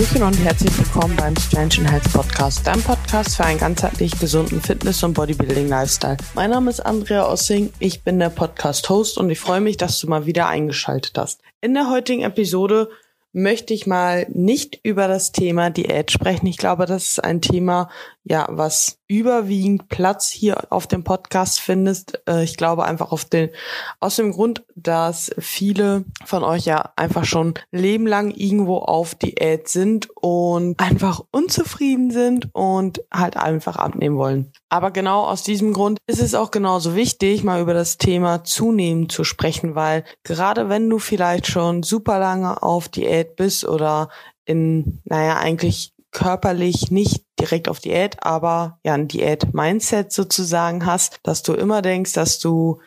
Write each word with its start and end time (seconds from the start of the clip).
Hallöchen 0.00 0.22
und 0.22 0.38
herzlich 0.42 0.78
willkommen 0.78 1.14
beim 1.14 1.36
Strange 1.36 1.86
Health 1.90 2.10
Podcast, 2.14 2.66
deinem 2.66 2.82
Podcast 2.82 3.36
für 3.36 3.44
einen 3.44 3.60
ganzheitlich 3.60 4.18
gesunden 4.18 4.62
Fitness- 4.62 5.02
und 5.02 5.12
Bodybuilding-Lifestyle. 5.12 6.16
Mein 6.34 6.48
Name 6.48 6.70
ist 6.70 6.80
Andrea 6.80 7.30
Ossing, 7.30 7.70
ich 7.80 8.02
bin 8.02 8.18
der 8.18 8.30
Podcast-Host 8.30 9.18
und 9.18 9.28
ich 9.28 9.38
freue 9.38 9.60
mich, 9.60 9.76
dass 9.76 10.00
du 10.00 10.06
mal 10.06 10.24
wieder 10.24 10.46
eingeschaltet 10.46 11.18
hast. 11.18 11.42
In 11.60 11.74
der 11.74 11.90
heutigen 11.90 12.22
Episode 12.22 12.88
möchte 13.34 13.74
ich 13.74 13.86
mal 13.86 14.26
nicht 14.30 14.80
über 14.84 15.06
das 15.06 15.32
Thema 15.32 15.68
Diät 15.68 16.10
sprechen. 16.10 16.46
Ich 16.46 16.56
glaube, 16.56 16.86
das 16.86 17.02
ist 17.02 17.22
ein 17.22 17.42
Thema, 17.42 17.90
ja, 18.24 18.46
was 18.48 18.99
überwiegend 19.10 19.88
Platz 19.88 20.28
hier 20.28 20.72
auf 20.72 20.86
dem 20.86 21.02
Podcast 21.02 21.58
findest. 21.58 22.22
Äh, 22.28 22.44
ich 22.44 22.56
glaube 22.56 22.84
einfach 22.84 23.10
auf 23.10 23.24
den, 23.24 23.50
aus 23.98 24.14
dem 24.16 24.30
Grund, 24.30 24.64
dass 24.76 25.32
viele 25.36 26.04
von 26.24 26.44
euch 26.44 26.64
ja 26.64 26.92
einfach 26.94 27.24
schon 27.24 27.54
Leben 27.72 28.06
lang 28.06 28.30
irgendwo 28.30 28.76
auf 28.76 29.16
Diät 29.16 29.68
sind 29.68 30.08
und 30.14 30.78
einfach 30.78 31.22
unzufrieden 31.32 32.12
sind 32.12 32.50
und 32.52 33.02
halt 33.12 33.36
einfach 33.36 33.76
abnehmen 33.76 34.16
wollen. 34.16 34.52
Aber 34.68 34.92
genau 34.92 35.24
aus 35.24 35.42
diesem 35.42 35.72
Grund 35.72 35.98
ist 36.06 36.22
es 36.22 36.36
auch 36.36 36.52
genauso 36.52 36.94
wichtig, 36.94 37.42
mal 37.42 37.60
über 37.60 37.74
das 37.74 37.98
Thema 37.98 38.44
Zunehmen 38.44 39.08
zu 39.08 39.24
sprechen, 39.24 39.74
weil 39.74 40.04
gerade 40.22 40.68
wenn 40.68 40.88
du 40.88 41.00
vielleicht 41.00 41.48
schon 41.48 41.82
super 41.82 42.20
lange 42.20 42.62
auf 42.62 42.88
Diät 42.88 43.34
bist 43.34 43.66
oder 43.66 44.08
in, 44.44 45.00
naja, 45.04 45.36
eigentlich 45.38 45.94
körperlich 46.12 46.90
nicht 46.90 47.24
direkt 47.38 47.68
auf 47.68 47.80
Diät, 47.80 48.16
aber 48.22 48.78
ja 48.84 48.94
ein 48.94 49.08
Diät-Mindset 49.08 50.12
sozusagen 50.12 50.86
hast, 50.86 51.20
dass 51.22 51.42
du 51.42 51.54
immer 51.54 51.82
denkst, 51.82 52.12
dass 52.12 52.38
du 52.38 52.80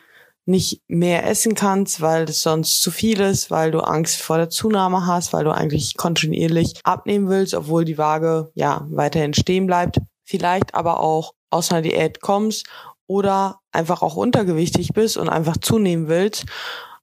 nicht 0.46 0.82
mehr 0.88 1.26
essen 1.26 1.54
kannst, 1.54 2.00
weil 2.00 2.24
es 2.24 2.42
sonst 2.42 2.82
zu 2.82 2.90
viel 2.90 3.20
ist, 3.20 3.50
weil 3.50 3.70
du 3.70 3.80
Angst 3.80 4.20
vor 4.20 4.36
der 4.36 4.50
Zunahme 4.50 5.06
hast, 5.06 5.32
weil 5.32 5.44
du 5.44 5.54
eigentlich 5.54 5.96
kontinuierlich 5.96 6.74
abnehmen 6.84 7.28
willst, 7.28 7.54
obwohl 7.54 7.84
die 7.84 7.96
Waage 7.98 8.50
ja 8.54 8.86
weiterhin 8.90 9.32
stehen 9.32 9.66
bleibt. 9.66 10.00
Vielleicht 10.24 10.74
aber 10.74 11.00
auch 11.00 11.32
aus 11.50 11.70
einer 11.70 11.82
Diät 11.82 12.20
kommst 12.20 12.66
oder 13.06 13.60
einfach 13.72 14.02
auch 14.02 14.16
untergewichtig 14.16 14.92
bist 14.92 15.16
und 15.16 15.28
einfach 15.28 15.56
zunehmen 15.56 16.08
willst, 16.08 16.44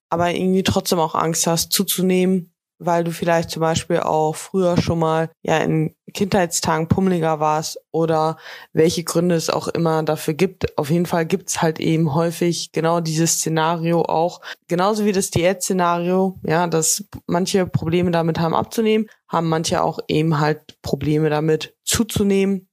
aber 0.10 0.32
irgendwie 0.32 0.64
trotzdem 0.64 1.00
auch 1.00 1.16
Angst 1.16 1.48
hast 1.48 1.72
zuzunehmen, 1.72 2.51
weil 2.84 3.04
du 3.04 3.12
vielleicht 3.12 3.52
zum 3.52 3.62
Beispiel 3.62 4.00
auch 4.00 4.36
früher 4.36 4.82
schon 4.82 5.00
mal 5.00 5.30
ja 5.44 5.58
in 5.58 5.96
Kindheitstagen 6.14 6.88
pummeliger 6.88 7.40
warst 7.40 7.80
oder 7.92 8.38
welche 8.74 9.04
Gründe 9.04 9.36
es 9.36 9.50
auch 9.50 9.68
immer 9.68 10.04
dafür 10.04 10.34
gibt. 10.34 10.78
Auf 10.78 10.90
jeden 10.90 11.06
Fall 11.06 11.26
gibt's 11.26 11.62
halt 11.62 11.80
eben 11.80 12.14
häufig 12.14 12.72
genau 12.72 13.00
dieses 13.00 13.34
Szenario 13.34 14.02
auch, 14.02 14.42
genauso 14.68 15.06
wie 15.06 15.12
das 15.12 15.30
Diät-Szenario, 15.30 16.40
ja, 16.44 16.68
dass 16.68 17.06
manche 17.28 17.68
Probleme 17.68 18.12
damit 18.12 18.40
haben 18.40 18.56
abzunehmen, 18.56 19.08
haben 19.28 19.48
manche 19.48 19.84
auch 19.84 20.00
eben 20.08 20.40
halt 20.40 20.82
Probleme 20.82 21.30
damit 21.30 21.76
zuzunehmen. 21.84 22.68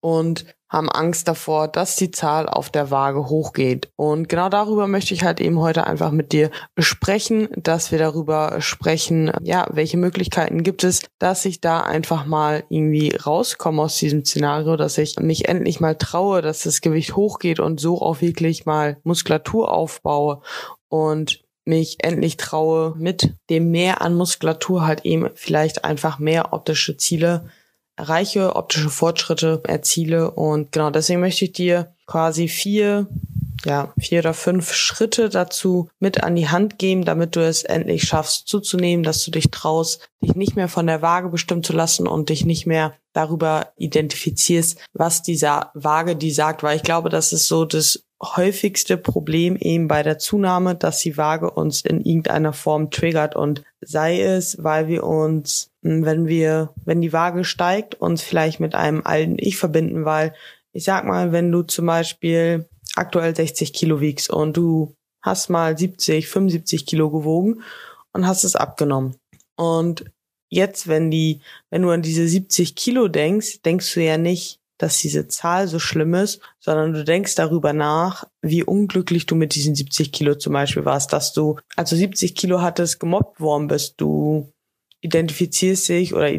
Und 0.00 0.46
haben 0.68 0.90
Angst 0.90 1.28
davor, 1.28 1.68
dass 1.68 1.96
die 1.96 2.10
Zahl 2.10 2.48
auf 2.48 2.70
der 2.70 2.90
Waage 2.90 3.28
hochgeht. 3.28 3.90
Und 3.96 4.28
genau 4.28 4.48
darüber 4.48 4.86
möchte 4.86 5.14
ich 5.14 5.24
halt 5.24 5.40
eben 5.40 5.58
heute 5.60 5.86
einfach 5.86 6.10
mit 6.10 6.32
dir 6.32 6.50
sprechen, 6.78 7.48
dass 7.56 7.90
wir 7.90 7.98
darüber 7.98 8.60
sprechen, 8.60 9.32
ja, 9.42 9.66
welche 9.70 9.96
Möglichkeiten 9.96 10.62
gibt 10.62 10.84
es, 10.84 11.02
dass 11.18 11.44
ich 11.44 11.60
da 11.60 11.80
einfach 11.80 12.26
mal 12.26 12.64
irgendwie 12.68 13.14
rauskomme 13.14 13.82
aus 13.82 13.96
diesem 13.96 14.24
Szenario, 14.24 14.76
dass 14.76 14.98
ich 14.98 15.18
mich 15.18 15.48
endlich 15.48 15.80
mal 15.80 15.96
traue, 15.96 16.42
dass 16.42 16.64
das 16.64 16.80
Gewicht 16.80 17.16
hochgeht 17.16 17.60
und 17.60 17.80
so 17.80 18.02
auch 18.02 18.20
wirklich 18.20 18.66
mal 18.66 18.98
Muskulatur 19.04 19.72
aufbaue 19.72 20.42
und 20.88 21.42
mich 21.68 21.98
endlich 22.02 22.38
traue, 22.38 22.94
mit 22.96 23.34
dem 23.50 23.70
Mehr 23.70 24.00
an 24.00 24.14
Muskulatur 24.14 24.86
halt 24.86 25.04
eben 25.04 25.28
vielleicht 25.34 25.84
einfach 25.84 26.18
mehr 26.18 26.52
optische 26.52 26.96
Ziele 26.96 27.50
erreiche, 27.98 28.56
optische 28.56 28.90
Fortschritte 28.90 29.60
erziele. 29.66 30.30
Und 30.30 30.72
genau 30.72 30.90
deswegen 30.90 31.20
möchte 31.20 31.44
ich 31.44 31.52
dir 31.52 31.92
quasi 32.06 32.48
vier, 32.48 33.08
ja, 33.64 33.92
vier 33.98 34.20
oder 34.20 34.34
fünf 34.34 34.72
Schritte 34.72 35.28
dazu 35.28 35.90
mit 35.98 36.22
an 36.22 36.36
die 36.36 36.48
Hand 36.48 36.78
geben, 36.78 37.04
damit 37.04 37.36
du 37.36 37.40
es 37.40 37.64
endlich 37.64 38.04
schaffst 38.04 38.46
zuzunehmen, 38.48 39.02
dass 39.02 39.24
du 39.24 39.30
dich 39.30 39.50
traust, 39.50 40.08
dich 40.22 40.36
nicht 40.36 40.54
mehr 40.54 40.68
von 40.68 40.86
der 40.86 41.02
Waage 41.02 41.28
bestimmen 41.28 41.64
zu 41.64 41.72
lassen 41.72 42.06
und 42.06 42.28
dich 42.28 42.44
nicht 42.44 42.66
mehr 42.66 42.94
darüber 43.12 43.72
identifizierst, 43.76 44.78
was 44.92 45.22
dieser 45.22 45.72
Waage 45.74 46.14
die 46.14 46.30
sagt, 46.30 46.62
weil 46.62 46.76
ich 46.76 46.84
glaube, 46.84 47.08
das 47.08 47.32
ist 47.32 47.48
so 47.48 47.64
das 47.64 48.04
häufigste 48.22 48.96
Problem 48.96 49.56
eben 49.56 49.86
bei 49.86 50.02
der 50.02 50.18
Zunahme, 50.18 50.74
dass 50.74 51.00
die 51.00 51.16
Waage 51.16 51.50
uns 51.50 51.82
in 51.82 52.00
irgendeiner 52.00 52.52
Form 52.52 52.90
triggert 52.90 53.36
und 53.36 53.62
sei 53.80 54.20
es, 54.20 54.62
weil 54.62 54.88
wir 54.88 55.04
uns, 55.04 55.70
hm, 55.82 56.04
wenn 56.04 56.26
wir, 56.26 56.74
wenn 56.84 57.00
die 57.00 57.12
Waage 57.12 57.44
steigt, 57.44 57.94
uns 57.94 58.22
vielleicht 58.22 58.58
mit 58.58 58.74
einem 58.74 59.02
alten 59.04 59.36
Ich 59.38 59.56
verbinden, 59.56 60.04
weil 60.04 60.34
ich 60.72 60.84
sag 60.84 61.04
mal, 61.04 61.32
wenn 61.32 61.50
du 61.52 61.62
zum 61.62 61.86
Beispiel 61.86 62.68
aktuell 62.94 63.34
60 63.34 63.72
Kilo 63.72 64.00
wiegst 64.00 64.30
und 64.30 64.56
du 64.56 64.94
hast 65.22 65.48
mal 65.48 65.76
70, 65.78 66.28
75 66.28 66.86
Kilo 66.86 67.10
gewogen 67.10 67.62
und 68.12 68.26
hast 68.26 68.44
es 68.44 68.56
abgenommen. 68.56 69.16
Und 69.56 70.04
jetzt, 70.50 70.88
wenn 70.88 71.10
die, 71.10 71.40
wenn 71.70 71.82
du 71.82 71.90
an 71.90 72.02
diese 72.02 72.26
70 72.26 72.74
Kilo 72.74 73.08
denkst, 73.08 73.62
denkst 73.62 73.94
du 73.94 74.02
ja 74.02 74.18
nicht, 74.18 74.57
dass 74.78 74.98
diese 74.98 75.28
Zahl 75.28 75.68
so 75.68 75.78
schlimm 75.78 76.14
ist, 76.14 76.40
sondern 76.60 76.92
du 76.92 77.04
denkst 77.04 77.34
darüber 77.34 77.72
nach, 77.72 78.26
wie 78.40 78.62
unglücklich 78.62 79.26
du 79.26 79.34
mit 79.34 79.54
diesen 79.54 79.74
70 79.74 80.12
Kilo 80.12 80.36
zum 80.36 80.52
Beispiel 80.52 80.84
warst, 80.84 81.12
dass 81.12 81.32
du, 81.32 81.58
also 81.76 81.96
70 81.96 82.34
Kilo 82.34 82.62
hattest, 82.62 83.00
gemobbt 83.00 83.40
worden 83.40 83.66
bist, 83.66 83.94
du 83.98 84.52
identifizierst 85.00 85.88
dich 85.88 86.14
oder 86.14 86.30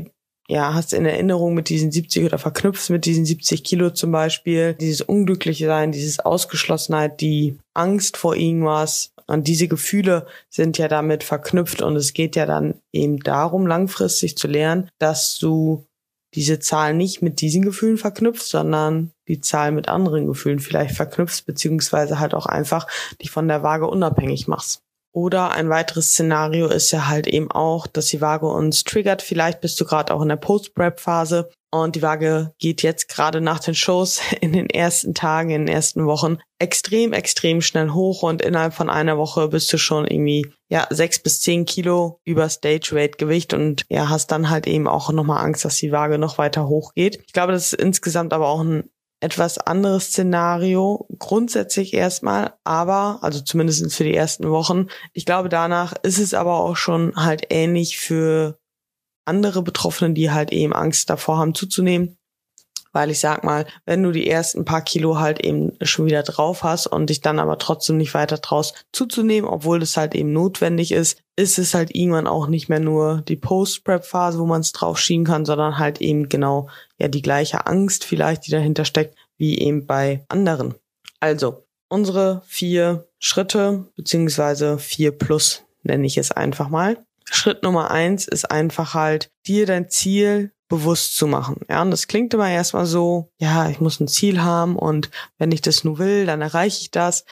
ja, 0.49 0.73
hast 0.73 0.93
in 0.93 1.05
Erinnerung 1.05 1.53
mit 1.53 1.69
diesen 1.69 1.91
70 1.91 2.25
oder 2.25 2.39
verknüpfst 2.39 2.89
mit 2.89 3.05
diesen 3.05 3.23
70 3.23 3.63
Kilo 3.63 3.91
zum 3.91 4.11
Beispiel, 4.11 4.73
dieses 4.73 5.01
unglückliche 5.01 5.67
Sein, 5.67 5.91
dieses 5.91 6.19
Ausgeschlossenheit, 6.19 7.21
die 7.21 7.59
Angst 7.75 8.17
vor 8.17 8.35
irgendwas. 8.35 9.11
Und 9.27 9.47
diese 9.47 9.67
Gefühle 9.67 10.25
sind 10.49 10.79
ja 10.79 10.87
damit 10.87 11.23
verknüpft 11.23 11.83
und 11.83 11.95
es 11.95 12.13
geht 12.13 12.35
ja 12.35 12.47
dann 12.47 12.81
eben 12.91 13.19
darum, 13.19 13.67
langfristig 13.67 14.37
zu 14.37 14.47
lernen, 14.47 14.89
dass 14.97 15.37
du 15.37 15.85
diese 16.35 16.59
Zahl 16.59 16.93
nicht 16.93 17.21
mit 17.21 17.41
diesen 17.41 17.63
Gefühlen 17.63 17.97
verknüpft, 17.97 18.43
sondern 18.43 19.11
die 19.27 19.41
Zahl 19.41 19.71
mit 19.71 19.89
anderen 19.89 20.27
Gefühlen 20.27 20.59
vielleicht 20.59 20.95
verknüpft, 20.95 21.45
beziehungsweise 21.45 22.19
halt 22.19 22.33
auch 22.33 22.45
einfach 22.45 22.87
dich 23.21 23.31
von 23.31 23.47
der 23.47 23.63
Waage 23.63 23.87
unabhängig 23.87 24.47
machst. 24.47 24.83
Oder 25.11 25.51
ein 25.51 25.69
weiteres 25.69 26.11
Szenario 26.11 26.67
ist 26.67 26.91
ja 26.91 27.07
halt 27.07 27.27
eben 27.27 27.49
auch, 27.51 27.87
dass 27.87 28.07
die 28.07 28.21
Waage 28.21 28.47
uns 28.47 28.83
triggert. 28.83 29.21
Vielleicht 29.21 29.61
bist 29.61 29.79
du 29.81 29.85
gerade 29.85 30.13
auch 30.13 30.21
in 30.21 30.29
der 30.29 30.35
Post-Prep-Phase 30.35 31.49
und 31.71 31.95
die 31.95 32.01
Waage 32.01 32.53
geht 32.57 32.81
jetzt 32.81 33.09
gerade 33.09 33.41
nach 33.41 33.59
den 33.59 33.75
Shows 33.75 34.21
in 34.41 34.53
den 34.53 34.69
ersten 34.69 35.13
Tagen, 35.13 35.51
in 35.51 35.65
den 35.65 35.73
ersten 35.73 36.05
Wochen 36.05 36.37
extrem, 36.59 37.13
extrem 37.13 37.61
schnell 37.61 37.91
hoch 37.91 38.23
und 38.23 38.41
innerhalb 38.41 38.73
von 38.73 38.89
einer 38.89 39.17
Woche 39.17 39.47
bist 39.49 39.71
du 39.71 39.77
schon 39.77 40.05
irgendwie, 40.05 40.51
ja, 40.67 40.87
sechs 40.89 41.19
bis 41.19 41.39
zehn 41.41 41.65
Kilo 41.65 42.19
über 42.25 42.49
Stage 42.49 42.91
Weight 42.93 43.17
Gewicht 43.17 43.53
und 43.53 43.85
ja, 43.89 44.09
hast 44.09 44.27
dann 44.27 44.49
halt 44.49 44.67
eben 44.67 44.87
auch 44.87 45.11
nochmal 45.11 45.43
Angst, 45.43 45.63
dass 45.63 45.77
die 45.77 45.91
Waage 45.91 46.17
noch 46.17 46.37
weiter 46.37 46.67
hochgeht. 46.67 47.19
Ich 47.25 47.33
glaube, 47.33 47.53
das 47.53 47.73
ist 47.73 47.81
insgesamt 47.81 48.33
aber 48.33 48.47
auch 48.47 48.61
ein 48.61 48.89
etwas 49.21 49.57
anderes 49.57 50.05
Szenario, 50.05 51.07
grundsätzlich 51.17 51.93
erstmal, 51.93 52.53
aber, 52.63 53.19
also 53.21 53.41
zumindest 53.41 53.93
für 53.93 54.03
die 54.03 54.15
ersten 54.15 54.49
Wochen. 54.49 54.87
Ich 55.13 55.25
glaube, 55.25 55.49
danach 55.49 55.93
ist 56.03 56.19
es 56.19 56.33
aber 56.33 56.59
auch 56.59 56.77
schon 56.77 57.15
halt 57.15 57.47
ähnlich 57.49 57.97
für 57.97 58.59
andere 59.25 59.61
Betroffene, 59.61 60.13
die 60.13 60.31
halt 60.31 60.51
eben 60.51 60.73
Angst 60.73 61.09
davor 61.09 61.37
haben 61.37 61.53
zuzunehmen. 61.53 62.18
Weil 62.91 63.11
ich 63.11 63.19
sag 63.19 63.43
mal, 63.43 63.65
wenn 63.85 64.03
du 64.03 64.11
die 64.11 64.27
ersten 64.27 64.65
paar 64.65 64.81
Kilo 64.81 65.19
halt 65.19 65.39
eben 65.45 65.73
schon 65.81 66.05
wieder 66.05 66.23
drauf 66.23 66.63
hast 66.63 66.87
und 66.87 67.09
dich 67.09 67.21
dann 67.21 67.39
aber 67.39 67.57
trotzdem 67.57 67.97
nicht 67.97 68.13
weiter 68.13 68.41
traust 68.41 68.85
zuzunehmen, 68.91 69.49
obwohl 69.49 69.79
das 69.79 69.97
halt 69.97 70.15
eben 70.15 70.33
notwendig 70.33 70.91
ist, 70.91 71.21
ist 71.35 71.59
es 71.59 71.73
halt 71.73 71.95
irgendwann 71.95 72.27
auch 72.27 72.47
nicht 72.47 72.67
mehr 72.67 72.79
nur 72.79 73.21
die 73.27 73.35
Post-Prep-Phase, 73.35 74.39
wo 74.39 74.45
man 74.45 74.61
es 74.61 74.71
drauf 74.71 74.99
schieben 74.99 75.25
kann, 75.25 75.45
sondern 75.45 75.77
halt 75.77 76.01
eben 76.01 76.29
genau 76.29 76.69
ja 76.97 77.07
die 77.07 77.21
gleiche 77.21 77.67
Angst 77.67 78.03
vielleicht, 78.03 78.47
die 78.47 78.51
dahinter 78.51 78.85
steckt, 78.85 79.15
wie 79.37 79.59
eben 79.59 79.85
bei 79.85 80.25
anderen. 80.27 80.75
Also, 81.19 81.65
unsere 81.89 82.41
vier 82.45 83.07
Schritte, 83.19 83.85
beziehungsweise 83.95 84.77
vier 84.77 85.11
plus 85.11 85.63
nenne 85.83 86.05
ich 86.05 86.17
es 86.17 86.31
einfach 86.31 86.69
mal. 86.69 86.97
Schritt 87.25 87.63
Nummer 87.63 87.91
eins 87.91 88.27
ist 88.27 88.49
einfach 88.49 88.93
halt, 88.93 89.29
dir 89.45 89.65
dein 89.65 89.89
Ziel 89.89 90.51
bewusst 90.69 91.17
zu 91.17 91.27
machen. 91.27 91.57
Ja, 91.69 91.81
und 91.81 91.91
das 91.91 92.07
klingt 92.07 92.33
immer 92.33 92.49
erstmal 92.49 92.85
so, 92.85 93.29
ja, 93.39 93.69
ich 93.69 93.81
muss 93.81 93.99
ein 93.99 94.07
Ziel 94.07 94.41
haben 94.41 94.77
und 94.77 95.09
wenn 95.37 95.51
ich 95.51 95.61
das 95.61 95.83
nur 95.83 95.97
will, 95.97 96.25
dann 96.25 96.41
erreiche 96.41 96.81
ich 96.81 96.91
das. 96.91 97.25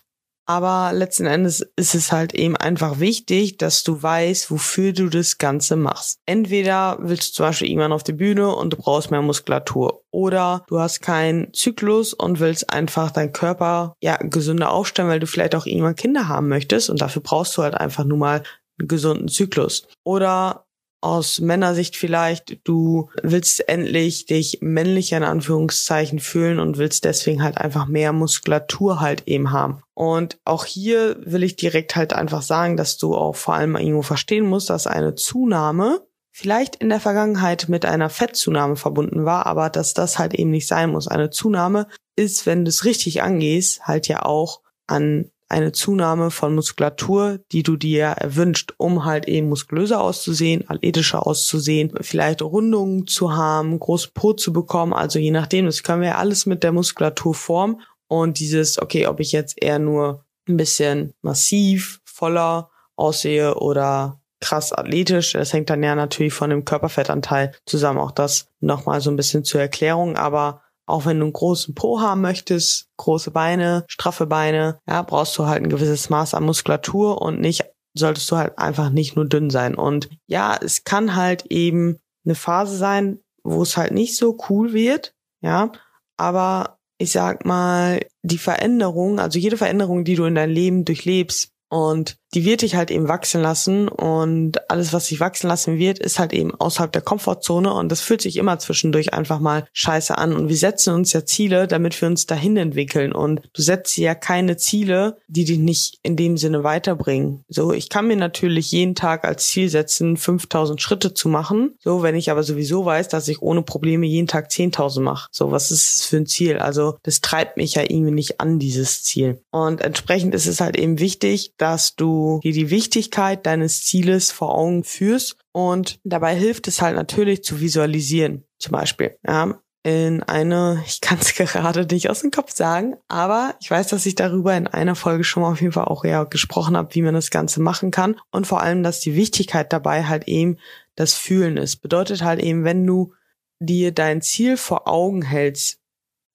Aber 0.49 0.93
letzten 0.93 1.25
Endes 1.25 1.59
ist 1.75 1.93
es 1.93 2.13
halt 2.13 2.33
eben 2.33 2.55
einfach 2.55 2.99
wichtig, 3.01 3.57
dass 3.57 3.83
du 3.83 4.01
weißt, 4.01 4.49
wofür 4.49 4.93
du 4.93 5.09
das 5.09 5.37
Ganze 5.37 5.75
machst. 5.75 6.19
Entweder 6.25 6.97
willst 7.01 7.31
du 7.31 7.33
zum 7.33 7.47
Beispiel 7.47 7.67
irgendwann 7.67 7.91
auf 7.91 8.03
die 8.03 8.13
Bühne 8.13 8.55
und 8.55 8.71
du 8.71 8.77
brauchst 8.77 9.11
mehr 9.11 9.21
Muskulatur. 9.21 10.03
Oder 10.09 10.63
du 10.67 10.79
hast 10.79 11.01
keinen 11.01 11.53
Zyklus 11.53 12.13
und 12.13 12.39
willst 12.39 12.71
einfach 12.71 13.11
deinen 13.11 13.33
Körper 13.33 13.93
ja 14.01 14.15
gesünder 14.15 14.71
aufstellen, 14.71 15.09
weil 15.09 15.19
du 15.19 15.27
vielleicht 15.27 15.53
auch 15.53 15.65
irgendwann 15.65 15.97
Kinder 15.97 16.29
haben 16.29 16.47
möchtest 16.47 16.89
und 16.89 17.01
dafür 17.01 17.21
brauchst 17.21 17.57
du 17.57 17.63
halt 17.63 17.75
einfach 17.75 18.05
nur 18.05 18.17
mal 18.17 18.43
einen 18.79 18.87
gesunden 18.87 19.27
Zyklus. 19.27 19.85
Oder 20.05 20.66
aus 21.01 21.39
Männersicht 21.39 21.95
vielleicht, 21.95 22.59
du 22.63 23.09
willst 23.21 23.67
endlich 23.69 24.25
dich 24.25 24.59
männlicher 24.61 25.17
in 25.17 25.23
Anführungszeichen 25.23 26.19
fühlen 26.19 26.59
und 26.59 26.77
willst 26.77 27.05
deswegen 27.05 27.43
halt 27.43 27.57
einfach 27.57 27.87
mehr 27.87 28.13
Muskulatur 28.13 28.99
halt 28.99 29.27
eben 29.27 29.51
haben. 29.51 29.81
Und 29.93 30.39
auch 30.43 30.65
hier 30.65 31.17
will 31.19 31.43
ich 31.43 31.55
direkt 31.55 31.95
halt 31.95 32.13
einfach 32.13 32.41
sagen, 32.41 32.77
dass 32.77 32.97
du 32.97 33.15
auch 33.15 33.35
vor 33.35 33.53
allem 33.53 33.75
irgendwo 33.75 34.01
verstehen 34.01 34.45
musst, 34.45 34.69
dass 34.69 34.87
eine 34.87 35.15
Zunahme 35.15 36.01
vielleicht 36.31 36.75
in 36.75 36.89
der 36.89 36.99
Vergangenheit 36.99 37.67
mit 37.67 37.83
einer 37.85 38.09
Fettzunahme 38.09 38.75
verbunden 38.75 39.25
war, 39.25 39.47
aber 39.47 39.69
dass 39.69 39.93
das 39.93 40.19
halt 40.19 40.33
eben 40.35 40.51
nicht 40.51 40.67
sein 40.67 40.91
muss. 40.91 41.07
Eine 41.07 41.29
Zunahme 41.31 41.87
ist, 42.15 42.45
wenn 42.45 42.63
du 42.63 42.69
es 42.69 42.85
richtig 42.85 43.23
angehst, 43.23 43.87
halt 43.87 44.07
ja 44.07 44.23
auch 44.23 44.61
an 44.87 45.31
eine 45.49 45.71
Zunahme 45.71 46.31
von 46.31 46.55
Muskulatur, 46.55 47.39
die 47.51 47.63
du 47.63 47.77
dir 47.77 48.05
erwünscht, 48.07 48.73
um 48.77 49.05
halt 49.05 49.27
eben 49.27 49.49
muskulöser 49.49 50.01
auszusehen, 50.01 50.69
athletischer 50.69 51.25
auszusehen, 51.25 51.93
vielleicht 52.01 52.41
Rundungen 52.41 53.07
zu 53.07 53.35
haben, 53.35 53.79
große 53.79 54.09
Po 54.13 54.33
zu 54.33 54.51
bekommen. 54.51 54.93
Also 54.93 55.19
je 55.19 55.31
nachdem, 55.31 55.65
das 55.65 55.83
können 55.83 56.01
wir 56.01 56.09
ja 56.09 56.15
alles 56.17 56.45
mit 56.45 56.63
der 56.63 56.71
Muskulatur 56.71 57.33
formen. 57.33 57.81
Und 58.07 58.39
dieses, 58.39 58.81
okay, 58.81 59.07
ob 59.07 59.19
ich 59.19 59.31
jetzt 59.31 59.61
eher 59.61 59.79
nur 59.79 60.25
ein 60.47 60.57
bisschen 60.57 61.13
massiv, 61.21 61.99
voller 62.05 62.69
aussehe 62.95 63.55
oder 63.55 64.21
krass 64.39 64.71
athletisch. 64.71 65.33
Das 65.33 65.53
hängt 65.53 65.69
dann 65.69 65.83
ja 65.83 65.95
natürlich 65.95 66.33
von 66.33 66.49
dem 66.49 66.65
Körperfettanteil 66.65 67.53
zusammen. 67.65 67.99
Auch 67.99 68.11
das 68.11 68.47
nochmal 68.59 69.01
so 69.01 69.09
ein 69.09 69.15
bisschen 69.15 69.43
zur 69.43 69.61
Erklärung. 69.61 70.15
Aber 70.15 70.61
auch 70.87 71.05
wenn 71.05 71.19
du 71.19 71.25
einen 71.25 71.33
großen 71.33 71.75
Po 71.75 71.99
haben 71.99 72.21
möchtest, 72.21 72.87
große 72.97 73.31
Beine, 73.31 73.85
straffe 73.87 74.25
Beine, 74.25 74.79
ja, 74.87 75.01
brauchst 75.03 75.37
du 75.37 75.45
halt 75.45 75.63
ein 75.63 75.69
gewisses 75.69 76.09
Maß 76.09 76.33
an 76.33 76.45
Muskulatur 76.45 77.21
und 77.21 77.39
nicht, 77.39 77.65
solltest 77.95 78.31
du 78.31 78.37
halt 78.37 78.57
einfach 78.57 78.89
nicht 78.89 79.15
nur 79.15 79.25
dünn 79.25 79.49
sein. 79.49 79.75
Und 79.75 80.09
ja, 80.27 80.57
es 80.59 80.83
kann 80.83 81.15
halt 81.15 81.45
eben 81.47 81.99
eine 82.25 82.35
Phase 82.35 82.77
sein, 82.77 83.19
wo 83.43 83.61
es 83.61 83.77
halt 83.77 83.91
nicht 83.91 84.17
so 84.17 84.37
cool 84.49 84.73
wird, 84.73 85.13
ja, 85.41 85.71
aber 86.17 86.79
ich 86.99 87.11
sag 87.11 87.45
mal, 87.45 87.99
die 88.23 88.39
Veränderung, 88.39 89.19
also 89.19 89.37
jede 89.37 89.57
Veränderung, 89.57 90.03
die 90.03 90.15
du 90.15 90.25
in 90.25 90.35
dein 90.35 90.49
Leben 90.49 90.83
durchlebst, 90.83 91.51
und 91.69 92.17
die 92.37 92.45
wird 92.45 92.61
dich 92.61 92.75
halt 92.75 92.91
eben 92.91 93.07
wachsen 93.07 93.41
lassen 93.41 93.87
und 93.87 94.69
alles, 94.69 94.93
was 94.93 95.07
sich 95.07 95.19
wachsen 95.19 95.47
lassen 95.47 95.79
wird, 95.79 95.97
ist 95.97 96.19
halt 96.19 96.33
eben 96.33 96.53
außerhalb 96.53 96.91
der 96.91 97.01
Komfortzone 97.01 97.73
und 97.73 97.91
das 97.91 98.01
fühlt 98.01 98.21
sich 98.21 98.37
immer 98.37 98.59
zwischendurch 98.59 99.11
einfach 99.11 99.39
mal 99.39 99.65
scheiße 99.73 100.15
an 100.15 100.35
und 100.35 100.47
wir 100.47 100.55
setzen 100.55 100.93
uns 100.93 101.13
ja 101.13 101.25
Ziele, 101.25 101.65
damit 101.65 101.99
wir 101.99 102.07
uns 102.07 102.27
dahin 102.27 102.55
entwickeln 102.57 103.11
und 103.11 103.41
du 103.53 103.63
setzt 103.63 103.97
ja 103.97 104.13
keine 104.13 104.55
Ziele, 104.55 105.17
die 105.27 105.45
dich 105.45 105.57
nicht 105.57 105.97
in 106.03 106.15
dem 106.15 106.37
Sinne 106.37 106.63
weiterbringen. 106.63 107.43
So, 107.49 107.73
ich 107.73 107.89
kann 107.89 108.05
mir 108.05 108.17
natürlich 108.17 108.71
jeden 108.71 108.93
Tag 108.93 109.25
als 109.25 109.47
Ziel 109.47 109.69
setzen, 109.69 110.15
5000 110.15 110.79
Schritte 110.79 111.15
zu 111.15 111.29
machen. 111.29 111.73
So, 111.79 112.03
wenn 112.03 112.13
ich 112.13 112.29
aber 112.29 112.43
sowieso 112.43 112.85
weiß, 112.85 113.07
dass 113.07 113.27
ich 113.29 113.41
ohne 113.41 113.63
Probleme 113.63 114.05
jeden 114.05 114.27
Tag 114.27 114.51
10.000 114.51 115.01
mache. 115.01 115.27
So, 115.31 115.51
was 115.51 115.71
ist 115.71 116.01
das 116.01 116.05
für 116.05 116.17
ein 116.17 116.27
Ziel? 116.27 116.59
Also, 116.59 116.99
das 117.01 117.21
treibt 117.21 117.57
mich 117.57 117.73
ja 117.73 117.81
irgendwie 117.81 118.11
nicht 118.11 118.39
an, 118.39 118.59
dieses 118.59 119.01
Ziel. 119.01 119.41
Und 119.49 119.81
entsprechend 119.81 120.35
ist 120.35 120.45
es 120.45 120.61
halt 120.61 120.77
eben 120.77 120.99
wichtig, 120.99 121.53
dass 121.57 121.95
du 121.95 122.26
dir 122.43 122.53
die 122.53 122.69
Wichtigkeit 122.69 123.45
deines 123.45 123.83
Zieles 123.83 124.31
vor 124.31 124.55
Augen 124.55 124.83
führst 124.83 125.37
und 125.51 125.99
dabei 126.03 126.35
hilft 126.35 126.67
es 126.67 126.81
halt 126.81 126.95
natürlich 126.95 127.43
zu 127.43 127.59
visualisieren. 127.59 128.43
Zum 128.59 128.71
Beispiel, 128.71 129.17
ja, 129.25 129.59
in 129.83 130.21
eine, 130.23 130.83
ich 130.87 130.99
kann 131.01 131.17
es 131.19 131.33
gerade 131.33 131.85
nicht 131.85 132.09
aus 132.09 132.21
dem 132.21 132.31
Kopf 132.31 132.53
sagen, 132.53 132.95
aber 133.07 133.55
ich 133.61 133.71
weiß, 133.71 133.87
dass 133.87 134.05
ich 134.05 134.15
darüber 134.15 134.55
in 134.55 134.67
einer 134.67 134.95
Folge 134.95 135.23
schon 135.23 135.43
mal 135.43 135.51
auf 135.51 135.61
jeden 135.61 135.73
Fall 135.73 135.85
auch 135.85 136.03
ja 136.03 136.25
gesprochen 136.25 136.75
habe, 136.75 136.93
wie 136.93 137.01
man 137.01 137.13
das 137.13 137.31
Ganze 137.31 137.61
machen 137.61 137.91
kann 137.91 138.19
und 138.31 138.47
vor 138.47 138.61
allem, 138.61 138.83
dass 138.83 138.99
die 138.99 139.15
Wichtigkeit 139.15 139.71
dabei 139.71 140.05
halt 140.05 140.27
eben 140.27 140.57
das 140.95 141.13
Fühlen 141.13 141.57
ist. 141.57 141.77
Bedeutet 141.77 142.23
halt 142.23 142.41
eben, 142.41 142.63
wenn 142.63 142.85
du 142.85 143.13
dir 143.59 143.91
dein 143.91 144.21
Ziel 144.21 144.57
vor 144.57 144.87
Augen 144.87 145.21
hältst, 145.21 145.79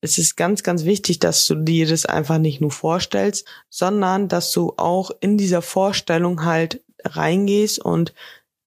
es 0.02 0.18
ist 0.18 0.36
ganz, 0.36 0.64
ganz 0.64 0.84
wichtig, 0.84 1.20
dass 1.20 1.46
du 1.46 1.54
dir 1.54 1.86
das 1.86 2.04
einfach 2.06 2.38
nicht 2.38 2.60
nur 2.60 2.72
vorstellst, 2.72 3.48
sondern 3.70 4.28
dass 4.28 4.50
du 4.50 4.74
auch 4.76 5.12
in 5.20 5.38
dieser 5.38 5.62
Vorstellung 5.62 6.44
halt 6.44 6.82
reingehst 7.04 7.78
und 7.78 8.12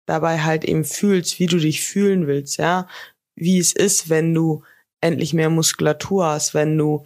dabei 0.06 0.42
halt 0.42 0.64
eben 0.64 0.86
fühlst, 0.86 1.40
wie 1.40 1.48
du 1.48 1.58
dich 1.58 1.84
fühlen 1.84 2.26
willst, 2.26 2.58
ja, 2.58 2.88
wie 3.36 3.60
es 3.60 3.74
ist, 3.74 4.10
wenn 4.10 4.34
du 4.34 4.64
endlich 5.02 5.34
mehr 5.34 5.50
Muskulatur 5.50 6.26
hast, 6.26 6.54
wenn 6.54 6.78
du 6.78 7.06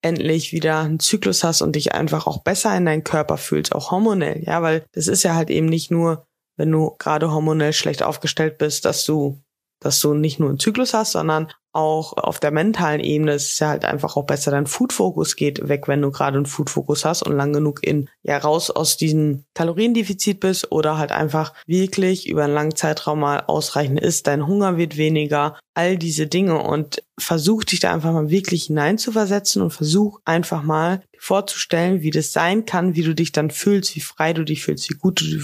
endlich 0.00 0.52
wieder 0.52 0.80
einen 0.80 0.98
Zyklus 0.98 1.44
hast 1.44 1.60
und 1.60 1.76
dich 1.76 1.92
einfach 1.92 2.26
auch 2.26 2.42
besser 2.42 2.74
in 2.76 2.86
deinen 2.86 3.04
Körper 3.04 3.36
fühlst, 3.36 3.74
auch 3.74 3.90
hormonell, 3.90 4.42
ja, 4.46 4.62
weil 4.62 4.86
das 4.92 5.06
ist 5.06 5.22
ja 5.22 5.34
halt 5.34 5.50
eben 5.50 5.66
nicht 5.66 5.90
nur, 5.90 6.26
wenn 6.56 6.72
du 6.72 6.94
gerade 6.98 7.30
hormonell 7.30 7.74
schlecht 7.74 8.02
aufgestellt 8.02 8.56
bist, 8.56 8.86
dass 8.86 9.04
du 9.04 9.38
dass 9.80 10.00
du 10.00 10.14
nicht 10.14 10.40
nur 10.40 10.48
einen 10.48 10.58
Zyklus 10.58 10.94
hast, 10.94 11.12
sondern 11.12 11.52
auch 11.76 12.14
auf 12.14 12.40
der 12.40 12.50
mentalen 12.50 13.00
Ebene 13.00 13.34
ist 13.34 13.52
es 13.52 13.58
ja 13.58 13.68
halt 13.68 13.84
einfach 13.84 14.16
auch 14.16 14.24
besser, 14.24 14.50
dein 14.50 14.66
Food-Fokus 14.66 15.36
geht 15.36 15.68
weg, 15.68 15.88
wenn 15.88 16.02
du 16.02 16.10
gerade 16.10 16.36
einen 16.36 16.46
Food-Fokus 16.46 17.04
hast 17.04 17.22
und 17.22 17.36
lang 17.36 17.52
genug 17.52 17.86
in, 17.86 18.08
ja, 18.22 18.38
raus 18.38 18.70
aus 18.70 18.96
diesem 18.96 19.44
Kaloriendefizit 19.54 20.40
bist 20.40 20.72
oder 20.72 20.98
halt 20.98 21.12
einfach 21.12 21.52
wirklich 21.66 22.28
über 22.28 22.44
einen 22.44 22.54
langen 22.54 22.74
Zeitraum 22.74 23.20
mal 23.20 23.44
ausreichend 23.46 24.00
isst, 24.00 24.26
dein 24.26 24.46
Hunger 24.46 24.78
wird 24.78 24.96
weniger, 24.96 25.58
all 25.74 25.98
diese 25.98 26.26
Dinge 26.26 26.62
und 26.62 27.02
versuch 27.18 27.62
dich 27.62 27.80
da 27.80 27.92
einfach 27.92 28.12
mal 28.12 28.30
wirklich 28.30 28.64
hineinzuversetzen 28.64 29.60
und 29.60 29.70
versuch 29.70 30.20
einfach 30.24 30.62
mal 30.62 31.02
vorzustellen, 31.18 32.00
wie 32.00 32.10
das 32.10 32.32
sein 32.32 32.64
kann, 32.64 32.94
wie 32.94 33.02
du 33.02 33.14
dich 33.14 33.32
dann 33.32 33.50
fühlst, 33.50 33.94
wie 33.94 34.00
frei 34.00 34.32
du 34.32 34.44
dich 34.44 34.64
fühlst, 34.64 34.88
wie 34.90 34.94
gut 34.94 35.20
du 35.20 35.42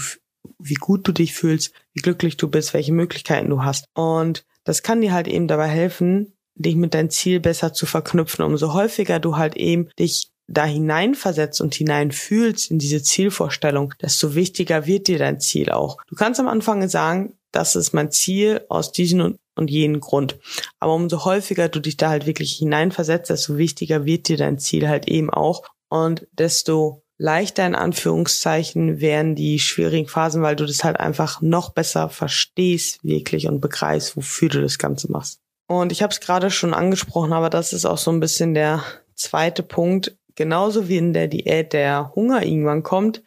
wie 0.59 0.73
gut 0.73 1.07
du 1.07 1.11
dich 1.11 1.33
fühlst, 1.33 1.73
wie 1.93 2.01
glücklich 2.01 2.37
du 2.37 2.49
bist, 2.49 2.73
welche 2.73 2.93
Möglichkeiten 2.93 3.49
du 3.49 3.63
hast. 3.63 3.85
Und 3.93 4.45
das 4.63 4.83
kann 4.83 5.01
dir 5.01 5.13
halt 5.13 5.27
eben 5.27 5.47
dabei 5.47 5.67
helfen, 5.67 6.33
dich 6.55 6.75
mit 6.75 6.93
deinem 6.93 7.09
Ziel 7.09 7.39
besser 7.39 7.73
zu 7.73 7.85
verknüpfen. 7.85 8.45
Umso 8.45 8.73
häufiger 8.73 9.19
du 9.19 9.37
halt 9.37 9.55
eben 9.55 9.89
dich 9.99 10.29
da 10.47 10.65
hineinversetzt 10.65 11.61
und 11.61 11.73
hineinfühlst 11.73 12.69
in 12.69 12.79
diese 12.79 13.01
Zielvorstellung, 13.01 13.93
desto 14.01 14.35
wichtiger 14.35 14.85
wird 14.85 15.07
dir 15.07 15.17
dein 15.17 15.39
Ziel 15.39 15.71
auch. 15.71 15.97
Du 16.07 16.15
kannst 16.15 16.39
am 16.39 16.47
Anfang 16.47 16.87
sagen, 16.89 17.37
das 17.51 17.75
ist 17.75 17.93
mein 17.93 18.11
Ziel 18.11 18.61
aus 18.69 18.91
diesem 18.91 19.21
und, 19.21 19.37
und 19.55 19.69
jenen 19.69 19.99
Grund. 19.99 20.37
Aber 20.79 20.95
umso 20.95 21.23
häufiger 21.23 21.69
du 21.69 21.79
dich 21.79 21.97
da 21.97 22.09
halt 22.09 22.25
wirklich 22.25 22.53
hineinversetzt, 22.53 23.29
desto 23.29 23.57
wichtiger 23.57 24.05
wird 24.05 24.27
dir 24.27 24.37
dein 24.37 24.59
Ziel 24.59 24.89
halt 24.89 25.07
eben 25.07 25.29
auch 25.29 25.63
und 25.89 26.27
desto 26.31 27.02
leichter 27.23 27.65
in 27.65 27.73
Anführungszeichen 27.73 28.99
wären 28.99 29.33
die 29.33 29.57
schwierigen 29.57 30.09
Phasen, 30.09 30.41
weil 30.41 30.57
du 30.57 30.65
das 30.65 30.83
halt 30.83 30.99
einfach 30.99 31.41
noch 31.41 31.69
besser 31.69 32.09
verstehst 32.09 32.99
wirklich 33.01 33.47
und 33.47 33.61
begreifst, 33.61 34.17
wofür 34.17 34.49
du 34.49 34.61
das 34.61 34.77
Ganze 34.77 35.09
machst. 35.09 35.39
Und 35.67 35.93
ich 35.93 36.03
habe 36.03 36.11
es 36.11 36.19
gerade 36.19 36.51
schon 36.51 36.73
angesprochen, 36.73 37.31
aber 37.31 37.49
das 37.49 37.71
ist 37.71 37.85
auch 37.85 37.97
so 37.97 38.11
ein 38.11 38.19
bisschen 38.19 38.53
der 38.53 38.83
zweite 39.15 39.63
Punkt. 39.63 40.17
Genauso 40.35 40.89
wie 40.89 40.97
in 40.97 41.13
der 41.13 41.29
Diät 41.29 41.71
der 41.71 42.11
Hunger 42.13 42.43
irgendwann 42.43 42.83
kommt, 42.83 43.23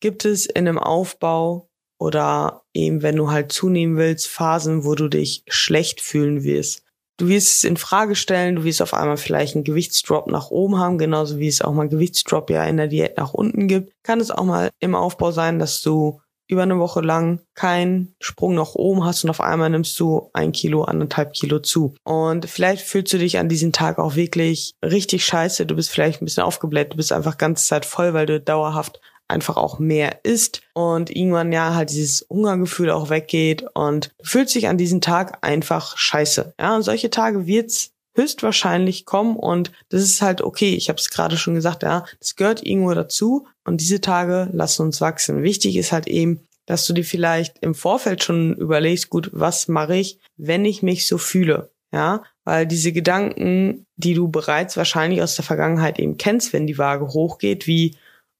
gibt 0.00 0.24
es 0.24 0.46
in 0.46 0.66
einem 0.66 0.78
Aufbau 0.78 1.68
oder 1.98 2.62
eben 2.72 3.02
wenn 3.02 3.16
du 3.16 3.30
halt 3.30 3.52
zunehmen 3.52 3.98
willst, 3.98 4.28
Phasen, 4.28 4.86
wo 4.86 4.94
du 4.94 5.08
dich 5.08 5.44
schlecht 5.46 6.00
fühlen 6.00 6.42
wirst. 6.42 6.85
Du 7.18 7.28
wirst 7.28 7.56
es 7.56 7.64
in 7.64 7.78
Frage 7.78 8.14
stellen, 8.14 8.56
du 8.56 8.64
wirst 8.64 8.82
auf 8.82 8.92
einmal 8.92 9.16
vielleicht 9.16 9.54
einen 9.54 9.64
Gewichtsdrop 9.64 10.26
nach 10.26 10.50
oben 10.50 10.78
haben, 10.78 10.98
genauso 10.98 11.38
wie 11.38 11.48
es 11.48 11.62
auch 11.62 11.72
mal 11.72 11.88
Gewichtsdrop 11.88 12.50
ja 12.50 12.64
in 12.64 12.76
der 12.76 12.88
Diät 12.88 13.16
nach 13.16 13.32
unten 13.32 13.68
gibt. 13.68 13.92
Kann 14.02 14.20
es 14.20 14.30
auch 14.30 14.44
mal 14.44 14.70
im 14.80 14.94
Aufbau 14.94 15.30
sein, 15.30 15.58
dass 15.58 15.80
du 15.80 16.20
über 16.48 16.62
eine 16.62 16.78
Woche 16.78 17.00
lang 17.00 17.40
keinen 17.54 18.14
Sprung 18.20 18.54
nach 18.54 18.74
oben 18.74 19.04
hast 19.04 19.24
und 19.24 19.30
auf 19.30 19.40
einmal 19.40 19.70
nimmst 19.70 19.98
du 19.98 20.30
ein 20.32 20.52
Kilo, 20.52 20.84
anderthalb 20.84 21.32
Kilo 21.32 21.58
zu. 21.58 21.94
Und 22.04 22.48
vielleicht 22.48 22.86
fühlst 22.86 23.12
du 23.12 23.18
dich 23.18 23.38
an 23.38 23.48
diesem 23.48 23.72
Tag 23.72 23.98
auch 23.98 24.14
wirklich 24.14 24.74
richtig 24.84 25.24
scheiße. 25.24 25.66
Du 25.66 25.74
bist 25.74 25.90
vielleicht 25.90 26.22
ein 26.22 26.26
bisschen 26.26 26.44
aufgebläht, 26.44 26.92
du 26.92 26.96
bist 26.96 27.12
einfach 27.12 27.38
ganze 27.38 27.66
Zeit 27.66 27.84
voll, 27.84 28.14
weil 28.14 28.26
du 28.26 28.40
dauerhaft 28.40 29.00
einfach 29.28 29.56
auch 29.56 29.78
mehr 29.78 30.24
isst 30.24 30.62
und 30.72 31.14
irgendwann 31.14 31.52
ja 31.52 31.74
halt 31.74 31.90
dieses 31.90 32.26
Hungergefühl 32.30 32.90
auch 32.90 33.10
weggeht 33.10 33.64
und 33.74 34.12
du 34.18 34.24
fühlst 34.24 34.54
dich 34.54 34.68
an 34.68 34.78
diesem 34.78 35.00
Tag 35.00 35.38
einfach 35.42 35.96
scheiße. 35.96 36.54
Ja, 36.60 36.76
und 36.76 36.82
solche 36.82 37.10
Tage 37.10 37.46
wird's 37.46 37.90
höchstwahrscheinlich 38.14 39.04
kommen 39.04 39.36
und 39.36 39.72
das 39.90 40.02
ist 40.02 40.22
halt 40.22 40.40
okay. 40.40 40.74
Ich 40.74 40.88
habe 40.88 40.98
es 40.98 41.10
gerade 41.10 41.36
schon 41.36 41.54
gesagt, 41.54 41.82
ja, 41.82 42.04
das 42.18 42.36
gehört 42.36 42.64
irgendwo 42.64 42.94
dazu 42.94 43.46
und 43.64 43.80
diese 43.80 44.00
Tage 44.00 44.48
lassen 44.52 44.82
uns 44.82 45.00
wachsen. 45.00 45.42
Wichtig 45.42 45.76
ist 45.76 45.92
halt 45.92 46.06
eben, 46.06 46.46
dass 46.64 46.86
du 46.86 46.92
dir 46.92 47.04
vielleicht 47.04 47.58
im 47.60 47.74
Vorfeld 47.74 48.24
schon 48.24 48.54
überlegst, 48.54 49.10
gut, 49.10 49.30
was 49.32 49.68
mache 49.68 49.96
ich, 49.96 50.18
wenn 50.36 50.64
ich 50.64 50.82
mich 50.82 51.06
so 51.06 51.18
fühle? 51.18 51.70
Ja, 51.92 52.24
weil 52.44 52.66
diese 52.66 52.92
Gedanken, 52.92 53.86
die 53.96 54.14
du 54.14 54.28
bereits 54.28 54.76
wahrscheinlich 54.76 55.22
aus 55.22 55.36
der 55.36 55.44
Vergangenheit 55.44 55.98
eben 55.98 56.16
kennst, 56.16 56.52
wenn 56.52 56.66
die 56.66 56.78
Waage 56.78 57.08
hochgeht, 57.08 57.66
wie 57.66 57.96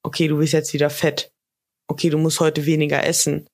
okay, 0.07 0.29
du 0.29 0.39
bist 0.39 0.53
jetzt 0.53 0.73
wieder 0.73 0.89
fett. 0.89 1.33
Okay, 1.89 2.11
du 2.11 2.19
musst 2.19 2.41
heute 2.41 2.65
weniger 2.65 3.05
essen. 3.05 3.47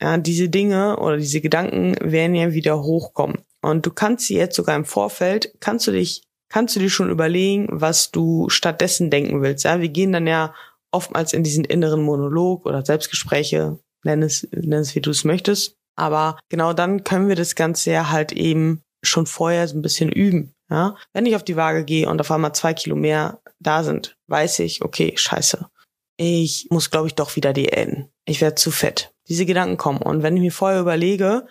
Ja, 0.00 0.16
diese 0.16 0.48
Dinge 0.48 0.98
oder 0.98 1.16
diese 1.16 1.40
Gedanken 1.40 1.96
werden 2.00 2.34
ja 2.34 2.52
wieder 2.52 2.82
hochkommen. 2.82 3.38
Und 3.62 3.84
du 3.86 3.90
kannst 3.90 4.26
sie 4.26 4.36
jetzt 4.36 4.56
sogar 4.56 4.76
im 4.76 4.84
Vorfeld, 4.84 5.54
kannst 5.60 5.86
du 5.86 5.92
dich, 5.92 6.22
kannst 6.48 6.76
du 6.76 6.80
dir 6.80 6.90
schon 6.90 7.10
überlegen, 7.10 7.66
was 7.70 8.10
du 8.10 8.48
stattdessen 8.48 9.10
denken 9.10 9.42
willst. 9.42 9.64
Ja, 9.64 9.80
wir 9.80 9.88
gehen 9.88 10.12
dann 10.12 10.26
ja 10.26 10.54
oftmals 10.92 11.32
in 11.32 11.42
diesen 11.42 11.64
inneren 11.64 12.02
Monolog 12.02 12.66
oder 12.66 12.84
Selbstgespräche, 12.84 13.78
nenn 14.04 14.22
es, 14.22 14.46
nenn 14.52 14.80
es 14.80 14.94
wie 14.94 15.00
du 15.00 15.10
es 15.10 15.24
möchtest. 15.24 15.76
Aber 15.96 16.38
genau 16.50 16.72
dann 16.72 17.04
können 17.04 17.28
wir 17.28 17.36
das 17.36 17.54
Ganze 17.54 17.90
ja 17.90 18.10
halt 18.10 18.32
eben 18.32 18.82
schon 19.02 19.26
vorher 19.26 19.66
so 19.66 19.76
ein 19.76 19.82
bisschen 19.82 20.12
üben. 20.12 20.54
Ja? 20.70 20.96
Wenn 21.12 21.26
ich 21.26 21.34
auf 21.34 21.44
die 21.44 21.56
Waage 21.56 21.84
gehe 21.84 22.08
und 22.08 22.20
auf 22.20 22.30
einmal 22.30 22.54
zwei 22.54 22.74
Kilo 22.74 22.96
mehr 22.96 23.40
da 23.58 23.82
sind, 23.82 24.16
weiß 24.28 24.60
ich, 24.60 24.82
okay, 24.82 25.14
scheiße. 25.16 25.68
Ich 26.16 26.68
muss, 26.70 26.90
glaube 26.90 27.08
ich, 27.08 27.14
doch 27.14 27.36
wieder 27.36 27.52
diäten. 27.52 28.08
Ich 28.24 28.40
werde 28.40 28.54
zu 28.54 28.70
fett. 28.70 29.12
Diese 29.28 29.46
Gedanken 29.46 29.76
kommen. 29.76 30.00
Und 30.00 30.22
wenn 30.22 30.36
ich 30.36 30.42
mir 30.42 30.52
vorher 30.52 30.80
überlege, 30.80 31.46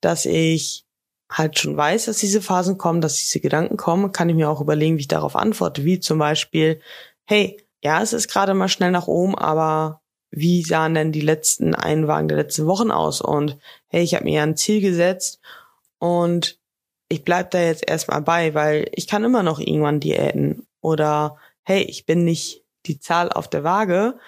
dass 0.00 0.26
ich 0.26 0.84
halt 1.30 1.58
schon 1.58 1.76
weiß, 1.76 2.04
dass 2.04 2.18
diese 2.18 2.40
Phasen 2.40 2.78
kommen, 2.78 3.00
dass 3.00 3.16
diese 3.16 3.40
Gedanken 3.40 3.76
kommen, 3.76 4.12
kann 4.12 4.28
ich 4.28 4.36
mir 4.36 4.48
auch 4.48 4.60
überlegen, 4.60 4.96
wie 4.96 5.02
ich 5.02 5.08
darauf 5.08 5.34
antworte. 5.34 5.84
Wie 5.84 5.98
zum 5.98 6.18
Beispiel, 6.18 6.80
hey, 7.24 7.60
ja, 7.82 8.00
es 8.02 8.12
ist 8.12 8.28
gerade 8.28 8.54
mal 8.54 8.68
schnell 8.68 8.90
nach 8.90 9.08
oben, 9.08 9.36
aber 9.36 10.02
wie 10.30 10.62
sahen 10.62 10.94
denn 10.94 11.12
die 11.12 11.20
letzten 11.20 11.74
Einwagen 11.74 12.28
der 12.28 12.38
letzten 12.38 12.66
Wochen 12.66 12.90
aus? 12.90 13.20
Und 13.20 13.58
hey, 13.88 14.02
ich 14.02 14.14
habe 14.14 14.24
mir 14.24 14.34
ja 14.34 14.42
ein 14.42 14.56
Ziel 14.56 14.80
gesetzt 14.80 15.40
und 15.98 16.58
ich 17.08 17.24
bleib 17.24 17.50
da 17.52 17.60
jetzt 17.60 17.88
erstmal 17.88 18.22
bei, 18.22 18.54
weil 18.54 18.88
ich 18.92 19.06
kann 19.06 19.24
immer 19.24 19.42
noch 19.42 19.60
irgendwann 19.60 20.00
diäten. 20.00 20.66
Oder 20.80 21.36
hey, 21.62 21.82
ich 21.82 22.06
bin 22.06 22.24
nicht 22.24 22.64
die 22.86 23.00
Zahl 23.00 23.30
auf 23.30 23.48
der 23.48 23.64
Waage, 23.64 24.18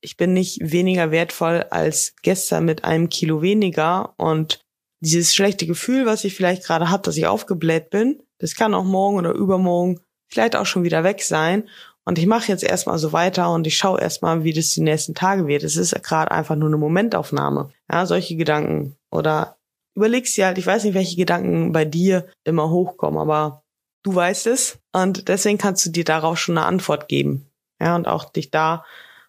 ich 0.00 0.16
bin 0.16 0.32
nicht 0.32 0.58
weniger 0.62 1.10
wertvoll 1.10 1.66
als 1.70 2.14
gestern 2.22 2.64
mit 2.64 2.84
einem 2.84 3.08
Kilo 3.08 3.42
weniger 3.42 4.14
und 4.16 4.60
dieses 5.00 5.34
schlechte 5.34 5.66
Gefühl, 5.66 6.06
was 6.06 6.24
ich 6.24 6.34
vielleicht 6.34 6.64
gerade 6.64 6.90
habe, 6.90 7.02
dass 7.02 7.16
ich 7.16 7.26
aufgebläht 7.26 7.90
bin, 7.90 8.22
das 8.38 8.54
kann 8.54 8.74
auch 8.74 8.84
morgen 8.84 9.18
oder 9.18 9.32
übermorgen 9.32 10.00
vielleicht 10.30 10.56
auch 10.56 10.66
schon 10.66 10.84
wieder 10.84 11.04
weg 11.04 11.22
sein. 11.22 11.68
Und 12.04 12.18
ich 12.18 12.26
mache 12.26 12.48
jetzt 12.48 12.64
erstmal 12.64 12.98
so 12.98 13.12
weiter 13.12 13.52
und 13.52 13.66
ich 13.66 13.76
schaue 13.76 14.00
erstmal, 14.00 14.42
wie 14.42 14.52
das 14.52 14.70
die 14.70 14.80
nächsten 14.80 15.14
Tage 15.14 15.46
wird. 15.46 15.62
Es 15.62 15.76
ist 15.76 15.94
gerade 16.02 16.30
einfach 16.30 16.56
nur 16.56 16.68
eine 16.68 16.78
Momentaufnahme. 16.78 17.70
Ja, 17.90 18.06
solche 18.06 18.36
Gedanken. 18.36 18.96
Oder 19.10 19.58
überlegst 19.94 20.36
dir 20.36 20.46
halt, 20.46 20.58
ich 20.58 20.66
weiß 20.66 20.84
nicht, 20.84 20.94
welche 20.94 21.16
Gedanken 21.16 21.72
bei 21.72 21.84
dir 21.84 22.26
immer 22.44 22.70
hochkommen, 22.70 23.20
aber 23.20 23.62
du 24.02 24.14
weißt 24.14 24.46
es. 24.46 24.78
Und 24.92 25.28
deswegen 25.28 25.58
kannst 25.58 25.84
du 25.86 25.90
dir 25.90 26.04
darauf 26.04 26.38
schon 26.38 26.56
eine 26.56 26.66
Antwort 26.66 27.08
geben. 27.08 27.49
Ja, 27.80 27.96
und 27.96 28.06
auch 28.06 28.24
dich 28.24 28.50
da 28.50 28.84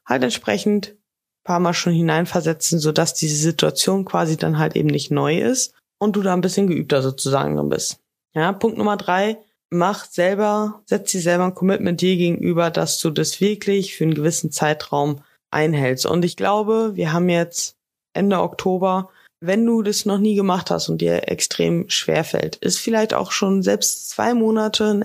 halt 0.05 0.23
entsprechend 0.23 0.95
paar 1.43 1.59
Mal 1.59 1.73
schon 1.73 1.93
hineinversetzen, 1.93 2.79
sodass 2.79 3.13
diese 3.13 3.35
Situation 3.35 4.05
quasi 4.05 4.37
dann 4.37 4.59
halt 4.59 4.75
eben 4.75 4.89
nicht 4.89 5.11
neu 5.11 5.39
ist 5.39 5.73
und 5.99 6.15
du 6.15 6.21
da 6.21 6.33
ein 6.33 6.41
bisschen 6.41 6.67
geübter 6.67 7.01
sozusagen 7.01 7.55
drin 7.55 7.69
bist. 7.69 7.99
Ja, 8.33 8.51
Punkt 8.51 8.77
Nummer 8.77 8.97
drei, 8.97 9.37
mach 9.69 10.05
selber, 10.05 10.81
setz 10.85 11.11
dir 11.11 11.21
selber 11.21 11.45
ein 11.45 11.55
Commitment 11.55 11.99
dir 12.01 12.15
gegenüber, 12.15 12.69
dass 12.69 12.99
du 12.99 13.09
das 13.09 13.41
wirklich 13.41 13.95
für 13.95 14.03
einen 14.03 14.13
gewissen 14.13 14.51
Zeitraum 14.51 15.23
einhältst. 15.51 16.05
Und 16.05 16.23
ich 16.23 16.37
glaube, 16.37 16.91
wir 16.95 17.13
haben 17.13 17.29
jetzt 17.29 17.75
Ende 18.13 18.39
Oktober, 18.39 19.09
wenn 19.43 19.65
du 19.65 19.81
das 19.81 20.05
noch 20.05 20.19
nie 20.19 20.35
gemacht 20.35 20.69
hast 20.69 20.89
und 20.89 21.01
dir 21.01 21.27
extrem 21.29 21.89
schwer 21.89 22.23
fällt, 22.23 22.57
ist 22.57 22.79
vielleicht 22.79 23.13
auch 23.13 23.31
schon 23.31 23.63
selbst 23.63 24.09
zwei 24.09 24.33
Monate 24.33 24.85
ein 24.91 25.01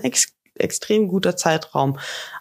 extrem 0.59 1.07
guter 1.07 1.35
Zeitraum. 1.35 1.97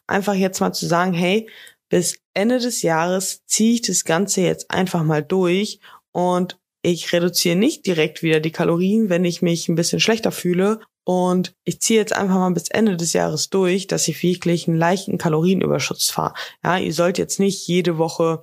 Einfach 0.06 0.34
jetzt 0.34 0.60
mal 0.60 0.72
zu 0.72 0.86
sagen, 0.86 1.12
hey, 1.12 1.48
bis 1.88 2.18
Ende 2.34 2.58
des 2.58 2.82
Jahres 2.82 3.44
ziehe 3.46 3.74
ich 3.74 3.82
das 3.82 4.04
Ganze 4.04 4.40
jetzt 4.40 4.70
einfach 4.70 5.04
mal 5.04 5.22
durch 5.22 5.80
und 6.12 6.58
ich 6.82 7.12
reduziere 7.12 7.56
nicht 7.56 7.84
direkt 7.86 8.22
wieder 8.22 8.38
die 8.38 8.52
Kalorien, 8.52 9.08
wenn 9.08 9.24
ich 9.24 9.42
mich 9.42 9.68
ein 9.68 9.74
bisschen 9.74 9.98
schlechter 9.98 10.30
fühle. 10.30 10.80
Und 11.04 11.52
ich 11.64 11.80
ziehe 11.80 11.98
jetzt 11.98 12.12
einfach 12.12 12.36
mal 12.36 12.50
bis 12.50 12.68
Ende 12.68 12.96
des 12.96 13.12
Jahres 13.12 13.50
durch, 13.50 13.88
dass 13.88 14.06
ich 14.06 14.22
wirklich 14.22 14.68
einen 14.68 14.78
leichten 14.78 15.18
Kalorienüberschuss 15.18 16.10
fahre. 16.10 16.34
Ja, 16.62 16.78
ihr 16.78 16.92
sollt 16.92 17.18
jetzt 17.18 17.40
nicht 17.40 17.66
jede 17.66 17.98
Woche 17.98 18.42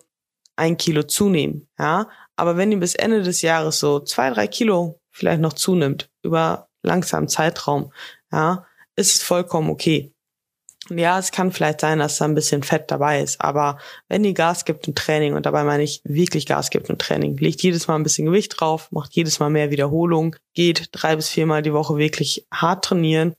ein 0.55 0.77
Kilo 0.77 1.03
zunehmen. 1.03 1.67
Ja, 1.79 2.09
aber 2.35 2.57
wenn 2.57 2.71
ihr 2.71 2.79
bis 2.79 2.95
Ende 2.95 3.21
des 3.21 3.41
Jahres 3.41 3.79
so 3.79 3.99
zwei, 4.01 4.29
drei 4.29 4.47
Kilo 4.47 4.99
vielleicht 5.11 5.41
noch 5.41 5.53
zunimmt 5.53 6.09
über 6.21 6.67
langsamen 6.81 7.27
Zeitraum, 7.29 7.93
ja, 8.31 8.65
ist 8.95 9.23
vollkommen 9.23 9.69
okay. 9.69 10.12
Ja, 10.89 11.17
es 11.17 11.31
kann 11.31 11.53
vielleicht 11.53 11.79
sein, 11.79 12.00
dass 12.00 12.17
da 12.17 12.25
ein 12.25 12.35
bisschen 12.35 12.62
Fett 12.62 12.91
dabei 12.91 13.21
ist, 13.21 13.39
aber 13.39 13.77
wenn 14.09 14.25
ihr 14.25 14.33
Gas 14.33 14.65
gibt 14.65 14.85
im 14.88 14.95
Training, 14.95 15.33
und 15.33 15.45
dabei 15.45 15.63
meine 15.63 15.83
ich 15.83 16.01
wirklich 16.03 16.45
Gas 16.45 16.69
gibt 16.71 16.89
im 16.89 16.97
Training, 16.97 17.38
legt 17.38 17.62
jedes 17.62 17.88
Mal 17.88 17.95
ein 17.95 18.03
bisschen 18.03 18.25
Gewicht 18.25 18.59
drauf, 18.59 18.91
macht 18.91 19.13
jedes 19.15 19.39
Mal 19.39 19.50
mehr 19.50 19.71
Wiederholung, 19.71 20.35
geht 20.53 20.89
drei 20.91 21.15
bis 21.15 21.29
viermal 21.29 21.62
die 21.62 21.71
Woche 21.71 21.97
wirklich 21.97 22.45
hart 22.53 22.83
trainieren, 22.83 23.33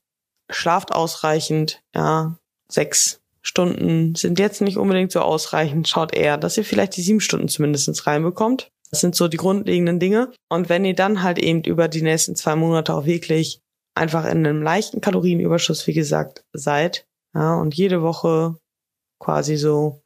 schlaft 0.50 0.92
ausreichend, 0.92 1.82
ja, 1.94 2.38
sechs 2.68 3.20
Stunden 3.42 4.14
sind 4.14 4.38
jetzt 4.38 4.62
nicht 4.62 4.78
unbedingt 4.78 5.12
so 5.12 5.20
ausreichend, 5.20 5.86
schaut 5.86 6.14
eher, 6.14 6.38
dass 6.38 6.56
ihr 6.56 6.64
vielleicht 6.64 6.96
die 6.96 7.02
sieben 7.02 7.20
Stunden 7.20 7.48
zumindest 7.48 8.06
reinbekommt. 8.06 8.70
Das 8.90 9.00
sind 9.00 9.14
so 9.14 9.28
die 9.28 9.36
grundlegenden 9.36 9.98
Dinge. 10.00 10.32
Und 10.48 10.68
wenn 10.68 10.84
ihr 10.84 10.94
dann 10.94 11.22
halt 11.22 11.38
eben 11.38 11.62
über 11.62 11.88
die 11.88 12.00
nächsten 12.00 12.36
zwei 12.36 12.56
Monate 12.56 12.94
auch 12.94 13.04
wirklich 13.04 13.60
einfach 13.94 14.24
in 14.24 14.46
einem 14.46 14.62
leichten 14.62 15.00
Kalorienüberschuss, 15.00 15.86
wie 15.86 15.92
gesagt, 15.92 16.44
seid, 16.52 17.06
ja, 17.34 17.54
und 17.54 17.74
jede 17.74 18.02
Woche 18.02 18.56
quasi 19.18 19.56
so 19.56 20.02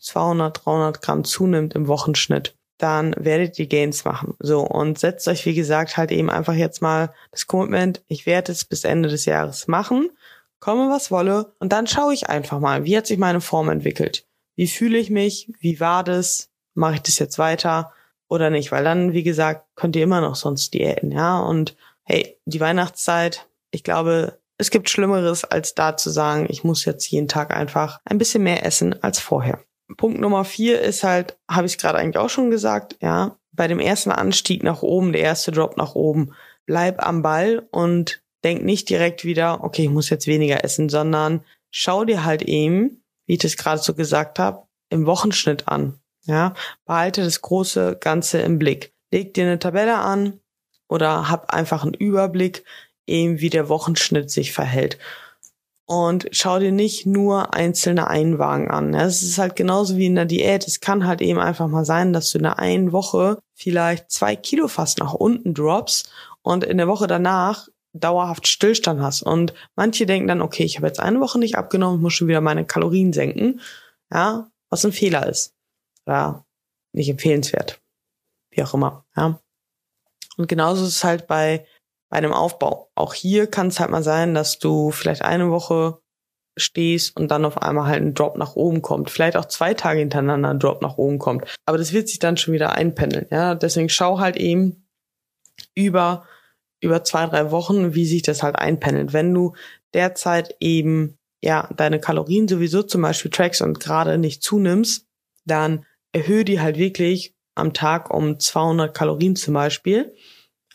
200, 0.00 0.64
300 0.64 1.02
Gramm 1.02 1.24
zunimmt 1.24 1.74
im 1.74 1.88
Wochenschnitt, 1.88 2.56
dann 2.78 3.14
werdet 3.18 3.58
ihr 3.58 3.66
Gains 3.66 4.04
machen. 4.04 4.34
So, 4.38 4.60
und 4.62 4.98
setzt 4.98 5.28
euch, 5.28 5.44
wie 5.46 5.54
gesagt, 5.54 5.96
halt 5.96 6.10
eben 6.10 6.30
einfach 6.30 6.54
jetzt 6.54 6.80
mal 6.80 7.12
das 7.30 7.46
Commitment, 7.46 8.02
ich 8.08 8.26
werde 8.26 8.52
es 8.52 8.64
bis 8.64 8.84
Ende 8.84 9.08
des 9.08 9.26
Jahres 9.26 9.68
machen, 9.68 10.10
komme 10.58 10.90
was 10.90 11.10
wolle, 11.10 11.52
und 11.58 11.72
dann 11.72 11.86
schaue 11.86 12.14
ich 12.14 12.28
einfach 12.28 12.60
mal, 12.60 12.84
wie 12.84 12.96
hat 12.96 13.06
sich 13.06 13.18
meine 13.18 13.40
Form 13.40 13.68
entwickelt? 13.68 14.26
Wie 14.56 14.66
fühle 14.66 14.98
ich 14.98 15.10
mich? 15.10 15.52
Wie 15.58 15.80
war 15.80 16.04
das? 16.04 16.50
Mache 16.74 16.96
ich 16.96 17.02
das 17.02 17.18
jetzt 17.18 17.38
weiter 17.38 17.92
oder 18.28 18.50
nicht? 18.50 18.72
Weil 18.72 18.84
dann, 18.84 19.12
wie 19.12 19.22
gesagt, 19.22 19.66
könnt 19.74 19.96
ihr 19.96 20.04
immer 20.04 20.20
noch 20.20 20.36
sonst 20.36 20.74
diäten, 20.74 21.12
ja, 21.12 21.38
und 21.40 21.76
hey, 22.10 22.36
die 22.44 22.58
Weihnachtszeit, 22.58 23.48
ich 23.70 23.84
glaube, 23.84 24.40
es 24.58 24.70
gibt 24.70 24.90
Schlimmeres, 24.90 25.44
als 25.44 25.76
da 25.76 25.96
zu 25.96 26.10
sagen, 26.10 26.46
ich 26.48 26.64
muss 26.64 26.84
jetzt 26.84 27.08
jeden 27.08 27.28
Tag 27.28 27.54
einfach 27.54 28.00
ein 28.04 28.18
bisschen 28.18 28.42
mehr 28.42 28.66
essen 28.66 29.00
als 29.00 29.20
vorher. 29.20 29.62
Punkt 29.96 30.20
Nummer 30.20 30.44
vier 30.44 30.80
ist 30.80 31.04
halt, 31.04 31.38
habe 31.48 31.66
ich 31.66 31.78
gerade 31.78 31.98
eigentlich 31.98 32.18
auch 32.18 32.28
schon 32.28 32.50
gesagt, 32.50 32.96
ja, 33.00 33.38
bei 33.52 33.68
dem 33.68 33.78
ersten 33.78 34.10
Anstieg 34.10 34.64
nach 34.64 34.82
oben, 34.82 35.12
der 35.12 35.22
erste 35.22 35.52
Drop 35.52 35.76
nach 35.76 35.94
oben, 35.94 36.32
bleib 36.66 37.04
am 37.04 37.22
Ball 37.22 37.68
und 37.70 38.22
denk 38.42 38.64
nicht 38.64 38.88
direkt 38.88 39.24
wieder, 39.24 39.62
okay, 39.62 39.84
ich 39.84 39.90
muss 39.90 40.10
jetzt 40.10 40.26
weniger 40.26 40.64
essen, 40.64 40.88
sondern 40.88 41.44
schau 41.70 42.04
dir 42.04 42.24
halt 42.24 42.42
eben, 42.42 43.04
wie 43.26 43.34
ich 43.34 43.38
das 43.38 43.56
gerade 43.56 43.80
so 43.80 43.94
gesagt 43.94 44.40
habe, 44.40 44.66
im 44.88 45.06
Wochenschnitt 45.06 45.68
an. 45.68 46.00
Ja, 46.24 46.54
behalte 46.86 47.22
das 47.22 47.40
große 47.40 47.98
Ganze 48.00 48.40
im 48.40 48.58
Blick. 48.58 48.92
Leg 49.12 49.32
dir 49.34 49.44
eine 49.44 49.60
Tabelle 49.60 49.98
an 49.98 50.39
oder 50.90 51.30
hab 51.30 51.54
einfach 51.54 51.84
einen 51.84 51.94
Überblick, 51.94 52.64
eben 53.06 53.40
wie 53.40 53.50
der 53.50 53.68
Wochenschnitt 53.68 54.30
sich 54.30 54.52
verhält. 54.52 54.98
Und 55.86 56.28
schau 56.30 56.58
dir 56.60 56.70
nicht 56.70 57.06
nur 57.06 57.52
einzelne 57.54 58.06
Einwagen 58.06 58.70
an. 58.70 58.94
Es 58.94 59.22
ist 59.22 59.38
halt 59.38 59.56
genauso 59.56 59.96
wie 59.96 60.06
in 60.06 60.14
der 60.14 60.24
Diät. 60.24 60.66
Es 60.66 60.80
kann 60.80 61.06
halt 61.06 61.20
eben 61.20 61.40
einfach 61.40 61.66
mal 61.66 61.84
sein, 61.84 62.12
dass 62.12 62.30
du 62.30 62.38
in 62.38 62.44
der 62.44 62.60
einen 62.60 62.92
Woche 62.92 63.38
vielleicht 63.54 64.10
zwei 64.10 64.36
Kilo 64.36 64.68
fast 64.68 64.98
nach 64.98 65.14
unten 65.14 65.52
droppst 65.52 66.12
und 66.42 66.62
in 66.62 66.78
der 66.78 66.86
Woche 66.86 67.08
danach 67.08 67.68
dauerhaft 67.92 68.46
Stillstand 68.46 69.00
hast. 69.00 69.22
Und 69.22 69.52
manche 69.74 70.06
denken 70.06 70.28
dann, 70.28 70.42
okay, 70.42 70.62
ich 70.62 70.76
habe 70.76 70.86
jetzt 70.86 71.00
eine 71.00 71.20
Woche 71.20 71.40
nicht 71.40 71.56
abgenommen, 71.56 72.00
muss 72.00 72.14
schon 72.14 72.28
wieder 72.28 72.40
meine 72.40 72.64
Kalorien 72.64 73.12
senken. 73.12 73.60
Ja, 74.12 74.48
was 74.68 74.84
ein 74.84 74.92
Fehler 74.92 75.28
ist. 75.28 75.54
Ja, 76.06 76.44
nicht 76.92 77.08
empfehlenswert. 77.08 77.80
Wie 78.50 78.62
auch 78.62 78.74
immer. 78.74 79.04
Ja. 79.16 79.40
Und 80.40 80.48
genauso 80.48 80.82
ist 80.82 80.96
es 80.96 81.04
halt 81.04 81.26
bei 81.26 81.66
bei 82.10 82.18
einem 82.18 82.32
Aufbau. 82.32 82.90
Auch 82.94 83.14
hier 83.14 83.46
kann 83.46 83.68
es 83.68 83.80
halt 83.80 83.90
mal 83.90 84.02
sein, 84.02 84.34
dass 84.34 84.58
du 84.58 84.90
vielleicht 84.90 85.22
eine 85.22 85.50
Woche 85.50 86.00
stehst 86.58 87.16
und 87.16 87.30
dann 87.30 87.44
auf 87.44 87.62
einmal 87.62 87.86
halt 87.86 88.02
ein 88.02 88.14
Drop 88.14 88.36
nach 88.36 88.56
oben 88.56 88.82
kommt. 88.82 89.08
Vielleicht 89.10 89.36
auch 89.36 89.46
zwei 89.46 89.72
Tage 89.74 90.00
hintereinander 90.00 90.50
ein 90.50 90.58
Drop 90.58 90.82
nach 90.82 90.98
oben 90.98 91.18
kommt. 91.18 91.44
Aber 91.64 91.78
das 91.78 91.92
wird 91.92 92.08
sich 92.08 92.18
dann 92.18 92.36
schon 92.36 92.52
wieder 92.52 92.72
einpendeln. 92.72 93.26
Ja, 93.30 93.54
deswegen 93.54 93.88
schau 93.88 94.18
halt 94.18 94.36
eben 94.36 94.88
über, 95.74 96.26
über 96.80 97.04
zwei, 97.04 97.26
drei 97.26 97.52
Wochen, 97.52 97.94
wie 97.94 98.06
sich 98.06 98.22
das 98.22 98.42
halt 98.42 98.56
einpendelt. 98.56 99.12
Wenn 99.12 99.32
du 99.32 99.54
derzeit 99.94 100.56
eben, 100.58 101.16
ja, 101.42 101.70
deine 101.76 102.00
Kalorien 102.00 102.48
sowieso 102.48 102.82
zum 102.82 103.02
Beispiel 103.02 103.30
trackst 103.30 103.62
und 103.62 103.78
gerade 103.78 104.18
nicht 104.18 104.42
zunimmst, 104.42 105.06
dann 105.44 105.86
erhöhe 106.12 106.44
die 106.44 106.60
halt 106.60 106.76
wirklich 106.76 107.36
am 107.54 107.72
Tag 107.72 108.12
um 108.12 108.38
200 108.38 108.94
Kalorien 108.94 109.36
zum 109.36 109.54
Beispiel 109.54 110.14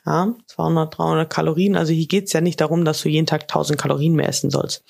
ja, 0.05 0.33
200, 0.47 0.97
300 0.97 1.29
Kalorien. 1.29 1.75
Also 1.75 1.93
hier 1.93 2.07
geht's 2.07 2.33
ja 2.33 2.41
nicht 2.41 2.61
darum, 2.61 2.85
dass 2.85 3.01
du 3.01 3.09
jeden 3.09 3.25
Tag 3.25 3.43
1000 3.43 3.79
Kalorien 3.79 4.13
mehr 4.13 4.29
essen 4.29 4.49
sollst, 4.49 4.83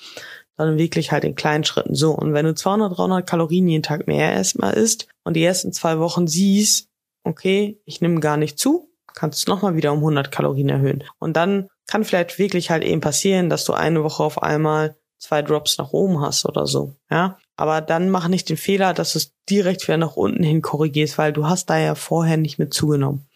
sondern 0.56 0.78
wirklich 0.78 1.12
halt 1.12 1.24
in 1.24 1.34
kleinen 1.34 1.64
Schritten. 1.64 1.94
So, 1.94 2.12
und 2.12 2.34
wenn 2.34 2.46
du 2.46 2.54
200, 2.54 2.96
300 2.96 3.26
Kalorien 3.26 3.68
jeden 3.68 3.82
Tag 3.82 4.06
mehr 4.06 4.32
erstmal 4.32 4.74
isst 4.74 5.08
und 5.24 5.34
die 5.34 5.44
ersten 5.44 5.72
zwei 5.72 5.98
Wochen 5.98 6.26
siehst, 6.26 6.88
okay, 7.24 7.80
ich 7.84 8.00
nehme 8.00 8.20
gar 8.20 8.36
nicht 8.36 8.58
zu, 8.58 8.90
kannst 9.14 9.40
du 9.40 9.44
es 9.44 9.48
nochmal 9.48 9.76
wieder 9.76 9.92
um 9.92 9.98
100 9.98 10.30
Kalorien 10.30 10.68
erhöhen. 10.68 11.04
Und 11.18 11.36
dann 11.36 11.68
kann 11.86 12.04
vielleicht 12.04 12.38
wirklich 12.38 12.70
halt 12.70 12.84
eben 12.84 13.00
passieren, 13.00 13.48
dass 13.48 13.64
du 13.64 13.72
eine 13.72 14.02
Woche 14.04 14.22
auf 14.22 14.42
einmal 14.42 14.96
zwei 15.18 15.40
Drops 15.40 15.78
nach 15.78 15.92
oben 15.92 16.20
hast 16.20 16.44
oder 16.44 16.66
so, 16.66 16.94
ja. 17.10 17.38
Aber 17.56 17.80
dann 17.80 18.10
mach 18.10 18.28
nicht 18.28 18.48
den 18.48 18.56
Fehler, 18.56 18.92
dass 18.94 19.12
du 19.12 19.18
es 19.18 19.32
direkt 19.48 19.86
wieder 19.88 19.96
nach 19.96 20.16
unten 20.16 20.42
hin 20.42 20.62
korrigierst, 20.62 21.16
weil 21.18 21.32
du 21.32 21.46
hast 21.46 21.70
da 21.70 21.78
ja 21.78 21.94
vorher 21.94 22.36
nicht 22.36 22.58
mit 22.58 22.74
zugenommen. 22.74 23.26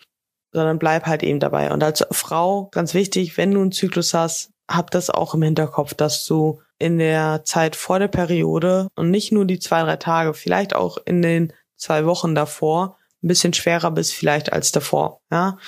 sondern 0.53 0.79
bleib 0.79 1.07
halt 1.07 1.23
eben 1.23 1.41
dabei. 1.41 1.73
Und 1.73 1.83
als 1.83 2.05
Frau, 2.11 2.69
ganz 2.73 2.95
wichtig, 2.95 3.37
wenn 3.37 3.53
du 3.53 3.61
einen 3.61 3.73
Zyklus 3.73 4.15
hast, 4.15 4.51
hab 4.69 4.91
das 4.91 5.11
auch 5.11 5.35
im 5.35 5.43
Hinterkopf, 5.43 5.95
dass 5.95 6.27
du 6.27 6.61
in 6.79 6.99
der 6.99 7.45
Zeit 7.45 7.77
vor 7.77 7.99
der 7.99 8.09
Periode 8.09 8.89
und 8.97 9.11
nicht 9.11 9.33
nur 9.33 9.45
die 9.45 9.59
zwei, 9.59 9.83
drei 9.83 9.97
Tage, 9.97 10.35
vielleicht 10.35 10.75
auch 10.75 10.99
in 11.05 11.23
den 11.23 11.53
zwei 11.77 12.05
Wochen 12.07 12.35
davor 12.35 12.97
ein 13.23 13.29
bisschen 13.29 13.53
schwerer 13.53 13.91
bist 13.91 14.15
vielleicht 14.15 14.53
als 14.53 14.73
davor. 14.73 15.21
Ja, 15.31 15.59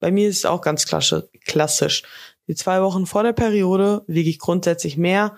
bei 0.00 0.10
mir 0.10 0.28
ist 0.28 0.38
es 0.38 0.46
auch 0.46 0.62
ganz 0.62 0.86
klassisch. 0.86 2.02
Die 2.46 2.54
zwei 2.54 2.80
Wochen 2.82 3.06
vor 3.06 3.22
der 3.22 3.34
Periode 3.34 4.02
wiege 4.06 4.30
ich 4.30 4.38
grundsätzlich 4.38 4.96
mehr. 4.96 5.36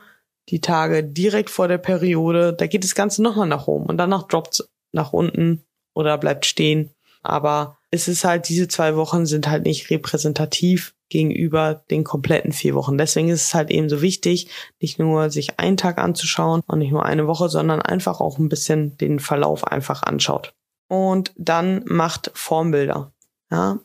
Die 0.50 0.60
Tage 0.60 1.04
direkt 1.04 1.48
vor 1.48 1.68
der 1.68 1.78
Periode, 1.78 2.52
da 2.52 2.66
geht 2.66 2.84
das 2.84 2.94
Ganze 2.94 3.22
nochmal 3.22 3.46
nach 3.46 3.66
oben 3.66 3.86
und 3.86 3.96
danach 3.96 4.24
droppt 4.24 4.68
nach 4.92 5.12
unten 5.12 5.64
oder 5.94 6.18
bleibt 6.18 6.44
stehen. 6.44 6.90
Aber 7.22 7.78
es 7.90 8.08
ist 8.08 8.24
halt, 8.24 8.48
diese 8.48 8.68
zwei 8.68 8.96
Wochen 8.96 9.26
sind 9.26 9.48
halt 9.48 9.64
nicht 9.64 9.90
repräsentativ 9.90 10.94
gegenüber 11.08 11.84
den 11.90 12.04
kompletten 12.04 12.52
vier 12.52 12.74
Wochen. 12.74 12.96
Deswegen 12.96 13.28
ist 13.28 13.48
es 13.48 13.54
halt 13.54 13.70
eben 13.70 13.88
so 13.88 14.00
wichtig, 14.00 14.48
nicht 14.80 14.98
nur 14.98 15.30
sich 15.30 15.58
einen 15.58 15.76
Tag 15.76 15.98
anzuschauen 15.98 16.62
und 16.66 16.78
nicht 16.78 16.92
nur 16.92 17.04
eine 17.04 17.26
Woche, 17.26 17.48
sondern 17.48 17.82
einfach 17.82 18.20
auch 18.20 18.38
ein 18.38 18.48
bisschen 18.48 18.96
den 18.96 19.18
Verlauf 19.18 19.66
einfach 19.66 20.02
anschaut. 20.02 20.54
Und 20.88 21.32
dann 21.36 21.84
macht 21.84 22.30
Formbilder. 22.34 23.12
Ja, 23.50 23.80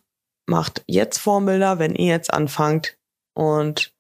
macht 0.45 0.83
jetzt 0.87 1.17
Formbilder, 1.17 1.79
wenn 1.79 1.95
ihr 1.95 2.07
jetzt 2.07 2.31
anfangt 2.33 2.97
und 3.33 3.91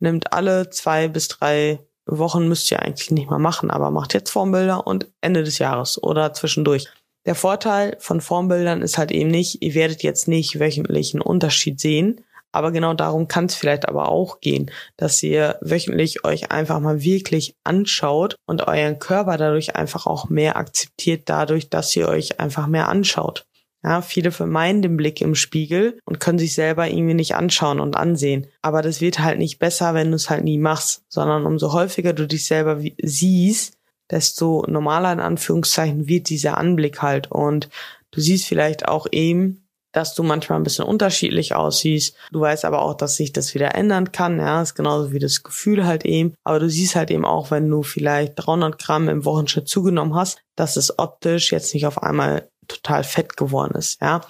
nimmt 0.00 0.32
alle 0.32 0.70
zwei 0.70 1.08
bis 1.08 1.28
drei 1.28 1.78
Wochen 2.06 2.48
müsst 2.48 2.70
ihr 2.70 2.82
eigentlich 2.82 3.10
nicht 3.10 3.30
mal 3.30 3.38
machen, 3.38 3.70
aber 3.70 3.90
macht 3.90 4.14
jetzt 4.14 4.30
Formbilder 4.30 4.86
und 4.86 5.08
Ende 5.20 5.44
des 5.44 5.58
Jahres 5.58 6.02
oder 6.02 6.32
zwischendurch. 6.32 6.88
Der 7.24 7.34
Vorteil 7.36 7.96
von 8.00 8.20
Formbildern 8.20 8.82
ist 8.82 8.98
halt 8.98 9.12
eben 9.12 9.30
nicht, 9.30 9.62
ihr 9.62 9.74
werdet 9.74 10.02
jetzt 10.02 10.26
nicht 10.26 10.58
wöchentlich 10.58 11.14
einen 11.14 11.22
Unterschied 11.22 11.78
sehen, 11.78 12.24
aber 12.50 12.72
genau 12.72 12.94
darum 12.94 13.28
kann 13.28 13.46
es 13.46 13.54
vielleicht 13.54 13.88
aber 13.88 14.08
auch 14.08 14.40
gehen, 14.40 14.70
dass 14.96 15.22
ihr 15.22 15.58
wöchentlich 15.62 16.24
euch 16.24 16.50
einfach 16.50 16.80
mal 16.80 17.02
wirklich 17.02 17.54
anschaut 17.64 18.36
und 18.46 18.66
euren 18.66 18.98
Körper 18.98 19.38
dadurch 19.38 19.76
einfach 19.76 20.06
auch 20.06 20.28
mehr 20.28 20.56
akzeptiert, 20.56 21.22
dadurch, 21.26 21.70
dass 21.70 21.94
ihr 21.96 22.08
euch 22.08 22.40
einfach 22.40 22.66
mehr 22.66 22.88
anschaut. 22.88 23.46
Ja, 23.84 24.00
viele 24.00 24.30
vermeiden 24.30 24.82
den 24.82 24.96
Blick 24.96 25.20
im 25.20 25.34
Spiegel 25.34 25.98
und 26.04 26.20
können 26.20 26.38
sich 26.38 26.54
selber 26.54 26.88
irgendwie 26.88 27.14
nicht 27.14 27.34
anschauen 27.34 27.80
und 27.80 27.96
ansehen. 27.96 28.46
Aber 28.62 28.80
das 28.80 29.00
wird 29.00 29.18
halt 29.18 29.38
nicht 29.38 29.58
besser, 29.58 29.94
wenn 29.94 30.10
du 30.10 30.16
es 30.16 30.30
halt 30.30 30.44
nie 30.44 30.58
machst, 30.58 31.02
sondern 31.08 31.46
umso 31.46 31.72
häufiger 31.72 32.12
du 32.12 32.28
dich 32.28 32.46
selber 32.46 32.80
siehst, 33.02 33.74
desto 34.10 34.64
normaler 34.68 35.12
in 35.12 35.20
Anführungszeichen 35.20 36.06
wird 36.06 36.28
dieser 36.28 36.58
Anblick 36.58 37.02
halt. 37.02 37.30
Und 37.32 37.70
du 38.12 38.20
siehst 38.20 38.46
vielleicht 38.46 38.86
auch 38.86 39.06
eben, 39.10 39.62
dass 39.92 40.14
du 40.14 40.22
manchmal 40.22 40.58
ein 40.58 40.64
bisschen 40.64 40.86
unterschiedlich 40.86 41.54
aussiehst. 41.54 42.16
Du 42.30 42.40
weißt 42.40 42.64
aber 42.64 42.82
auch, 42.82 42.94
dass 42.94 43.16
sich 43.16 43.32
das 43.32 43.54
wieder 43.54 43.74
ändern 43.74 44.12
kann. 44.12 44.38
Ja, 44.38 44.62
ist 44.62 44.74
genauso 44.74 45.12
wie 45.12 45.18
das 45.18 45.42
Gefühl 45.42 45.86
halt 45.86 46.04
eben. 46.04 46.34
Aber 46.44 46.60
du 46.60 46.70
siehst 46.70 46.96
halt 46.96 47.10
eben 47.10 47.24
auch, 47.24 47.50
wenn 47.50 47.68
du 47.68 47.82
vielleicht 47.82 48.34
300 48.36 48.78
Gramm 48.78 49.08
im 49.08 49.24
Wochenschritt 49.24 49.68
zugenommen 49.68 50.14
hast, 50.14 50.40
dass 50.56 50.76
es 50.76 50.98
optisch 50.98 51.52
jetzt 51.52 51.74
nicht 51.74 51.86
auf 51.86 52.02
einmal 52.02 52.48
total 52.72 53.04
fett 53.04 53.36
geworden 53.36 53.76
ist. 53.76 54.00
Ja, 54.00 54.22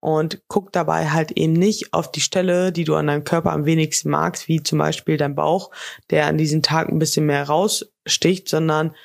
und 0.00 0.42
guck 0.48 0.72
dabei 0.72 1.10
halt 1.10 1.30
eben 1.32 1.52
nicht 1.52 1.94
auf 1.94 2.10
die 2.10 2.20
Stelle, 2.20 2.72
die 2.72 2.82
du 2.82 2.96
an 2.96 3.06
deinem 3.06 3.22
Körper 3.22 3.52
am 3.52 3.66
wenigsten 3.66 4.10
magst, 4.10 4.48
wie 4.48 4.60
zum 4.60 4.78
Beispiel 4.78 5.16
dein 5.16 5.36
Bauch, 5.36 5.70
der 6.10 6.26
an 6.26 6.36
diesem 6.36 6.60
Tag 6.60 6.88
ein 6.88 6.98
bisschen 6.98 7.26
mehr 7.26 7.44
raussticht, 7.44 8.48
sondern 8.48 8.96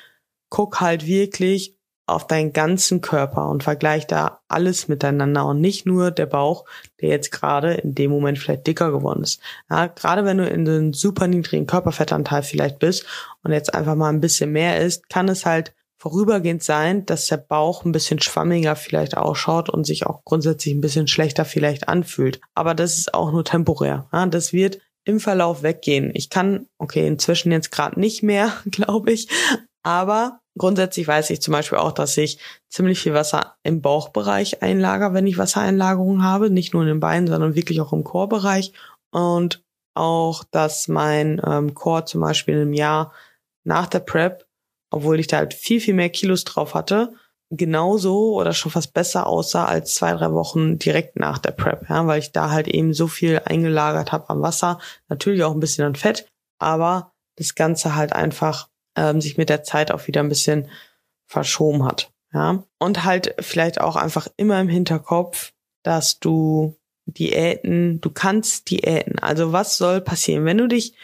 guck 0.50 0.80
halt 0.80 1.06
wirklich 1.06 1.78
auf 2.08 2.26
deinen 2.26 2.52
ganzen 2.52 3.00
Körper 3.00 3.48
und 3.48 3.62
vergleich 3.62 4.08
da 4.08 4.40
alles 4.48 4.88
miteinander 4.88 5.46
und 5.46 5.60
nicht 5.60 5.86
nur 5.86 6.10
der 6.10 6.26
Bauch, 6.26 6.64
der 7.00 7.10
jetzt 7.10 7.30
gerade 7.30 7.74
in 7.74 7.94
dem 7.94 8.10
Moment 8.10 8.38
vielleicht 8.38 8.66
dicker 8.66 8.90
geworden 8.90 9.22
ist. 9.22 9.40
Ja, 9.70 9.86
gerade 9.86 10.24
wenn 10.24 10.38
du 10.38 10.48
in 10.48 10.66
einem 10.66 10.94
super 10.94 11.28
niedrigen 11.28 11.66
Körperfettanteil 11.66 12.42
vielleicht 12.42 12.80
bist 12.80 13.06
und 13.44 13.52
jetzt 13.52 13.72
einfach 13.72 13.94
mal 13.94 14.08
ein 14.08 14.20
bisschen 14.20 14.50
mehr 14.50 14.80
ist, 14.80 15.08
kann 15.08 15.28
es 15.28 15.46
halt 15.46 15.74
vorübergehend 15.98 16.62
sein, 16.62 17.04
dass 17.06 17.26
der 17.26 17.38
Bauch 17.38 17.84
ein 17.84 17.92
bisschen 17.92 18.20
schwammiger 18.20 18.76
vielleicht 18.76 19.16
ausschaut 19.16 19.68
und 19.68 19.84
sich 19.84 20.06
auch 20.06 20.24
grundsätzlich 20.24 20.74
ein 20.74 20.80
bisschen 20.80 21.08
schlechter 21.08 21.44
vielleicht 21.44 21.88
anfühlt. 21.88 22.40
Aber 22.54 22.74
das 22.74 22.98
ist 22.98 23.14
auch 23.14 23.32
nur 23.32 23.44
temporär. 23.44 24.08
Ja, 24.12 24.26
das 24.26 24.52
wird 24.52 24.78
im 25.04 25.20
Verlauf 25.20 25.62
weggehen. 25.62 26.10
Ich 26.14 26.30
kann, 26.30 26.66
okay, 26.78 27.06
inzwischen 27.06 27.50
jetzt 27.50 27.72
gerade 27.72 27.98
nicht 27.98 28.22
mehr, 28.22 28.52
glaube 28.70 29.10
ich, 29.12 29.28
aber 29.82 30.40
grundsätzlich 30.58 31.08
weiß 31.08 31.30
ich 31.30 31.40
zum 31.40 31.52
Beispiel 31.52 31.78
auch, 31.78 31.92
dass 31.92 32.16
ich 32.16 32.38
ziemlich 32.68 33.00
viel 33.00 33.14
Wasser 33.14 33.56
im 33.62 33.80
Bauchbereich 33.80 34.62
einlager, 34.62 35.14
wenn 35.14 35.26
ich 35.26 35.38
Wassereinlagerungen 35.38 36.22
habe. 36.22 36.50
Nicht 36.50 36.74
nur 36.74 36.82
in 36.82 36.88
den 36.88 37.00
Beinen, 37.00 37.26
sondern 37.26 37.54
wirklich 37.54 37.80
auch 37.80 37.92
im 37.92 38.04
Chorbereich. 38.04 38.72
Und 39.10 39.62
auch, 39.94 40.44
dass 40.50 40.88
mein 40.88 41.40
ähm, 41.44 41.74
Chor 41.74 42.06
zum 42.06 42.20
Beispiel 42.20 42.58
im 42.58 42.72
Jahr 42.72 43.12
nach 43.64 43.86
der 43.86 44.00
Prep, 44.00 44.47
obwohl 44.90 45.20
ich 45.20 45.26
da 45.26 45.38
halt 45.38 45.54
viel, 45.54 45.80
viel 45.80 45.94
mehr 45.94 46.10
Kilos 46.10 46.44
drauf 46.44 46.74
hatte, 46.74 47.12
genauso 47.50 48.34
oder 48.34 48.52
schon 48.52 48.72
fast 48.72 48.92
besser 48.92 49.26
aussah 49.26 49.64
als 49.64 49.94
zwei, 49.94 50.12
drei 50.12 50.32
Wochen 50.32 50.78
direkt 50.78 51.18
nach 51.18 51.38
der 51.38 51.52
Prep, 51.52 51.88
ja, 51.88 52.06
weil 52.06 52.18
ich 52.18 52.32
da 52.32 52.50
halt 52.50 52.68
eben 52.68 52.92
so 52.92 53.08
viel 53.08 53.40
eingelagert 53.44 54.12
habe 54.12 54.28
am 54.28 54.42
Wasser, 54.42 54.78
natürlich 55.08 55.42
auch 55.44 55.52
ein 55.52 55.60
bisschen 55.60 55.84
an 55.84 55.94
Fett, 55.94 56.28
aber 56.58 57.12
das 57.36 57.54
Ganze 57.54 57.94
halt 57.94 58.12
einfach 58.12 58.68
ähm, 58.96 59.20
sich 59.20 59.38
mit 59.38 59.48
der 59.48 59.62
Zeit 59.62 59.90
auch 59.92 60.06
wieder 60.06 60.20
ein 60.20 60.28
bisschen 60.28 60.68
verschoben 61.26 61.84
hat. 61.84 62.10
Ja. 62.32 62.64
Und 62.78 63.04
halt 63.04 63.34
vielleicht 63.40 63.80
auch 63.80 63.96
einfach 63.96 64.28
immer 64.36 64.60
im 64.60 64.68
Hinterkopf, 64.68 65.52
dass 65.82 66.18
du 66.18 66.76
Diäten, 67.06 68.00
du 68.00 68.10
kannst 68.10 68.70
Diäten. 68.70 69.18
Also 69.18 69.52
was 69.52 69.78
soll 69.78 70.00
passieren, 70.02 70.44
wenn 70.44 70.58
du 70.58 70.68
dich 70.68 70.94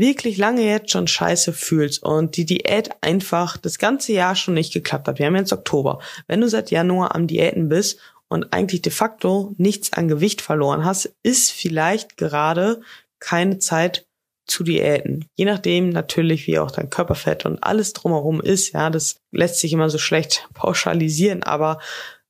wirklich 0.00 0.38
lange 0.38 0.62
jetzt 0.62 0.90
schon 0.90 1.06
scheiße 1.06 1.52
fühlst 1.52 2.02
und 2.02 2.36
die 2.36 2.46
Diät 2.46 2.90
einfach 3.02 3.58
das 3.58 3.78
ganze 3.78 4.12
Jahr 4.12 4.34
schon 4.34 4.54
nicht 4.54 4.72
geklappt 4.72 5.06
hat. 5.06 5.18
Wir 5.18 5.26
haben 5.26 5.36
jetzt 5.36 5.52
Oktober. 5.52 6.00
Wenn 6.26 6.40
du 6.40 6.48
seit 6.48 6.70
Januar 6.70 7.14
am 7.14 7.26
Diäten 7.26 7.68
bist 7.68 8.00
und 8.28 8.52
eigentlich 8.52 8.80
de 8.80 8.90
facto 8.90 9.54
nichts 9.58 9.92
an 9.92 10.08
Gewicht 10.08 10.40
verloren 10.40 10.84
hast, 10.84 11.14
ist 11.22 11.52
vielleicht 11.52 12.16
gerade 12.16 12.80
keine 13.20 13.58
Zeit 13.58 14.06
zu 14.46 14.64
Diäten. 14.64 15.26
Je 15.36 15.44
nachdem 15.44 15.90
natürlich, 15.90 16.46
wie 16.46 16.58
auch 16.58 16.70
dein 16.70 16.90
Körperfett 16.90 17.44
und 17.44 17.62
alles 17.62 17.92
drumherum 17.92 18.40
ist. 18.40 18.72
Ja, 18.72 18.88
das 18.88 19.16
lässt 19.32 19.60
sich 19.60 19.72
immer 19.72 19.90
so 19.90 19.98
schlecht 19.98 20.48
pauschalisieren, 20.54 21.42
aber 21.42 21.78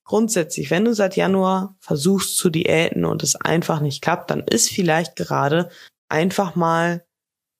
grundsätzlich, 0.04 0.70
wenn 0.72 0.84
du 0.84 0.92
seit 0.92 1.14
Januar 1.14 1.76
versuchst 1.78 2.36
zu 2.36 2.50
Diäten 2.50 3.04
und 3.04 3.22
es 3.22 3.36
einfach 3.36 3.80
nicht 3.80 4.02
klappt, 4.02 4.32
dann 4.32 4.40
ist 4.40 4.70
vielleicht 4.70 5.14
gerade 5.14 5.70
einfach 6.08 6.56
mal 6.56 7.04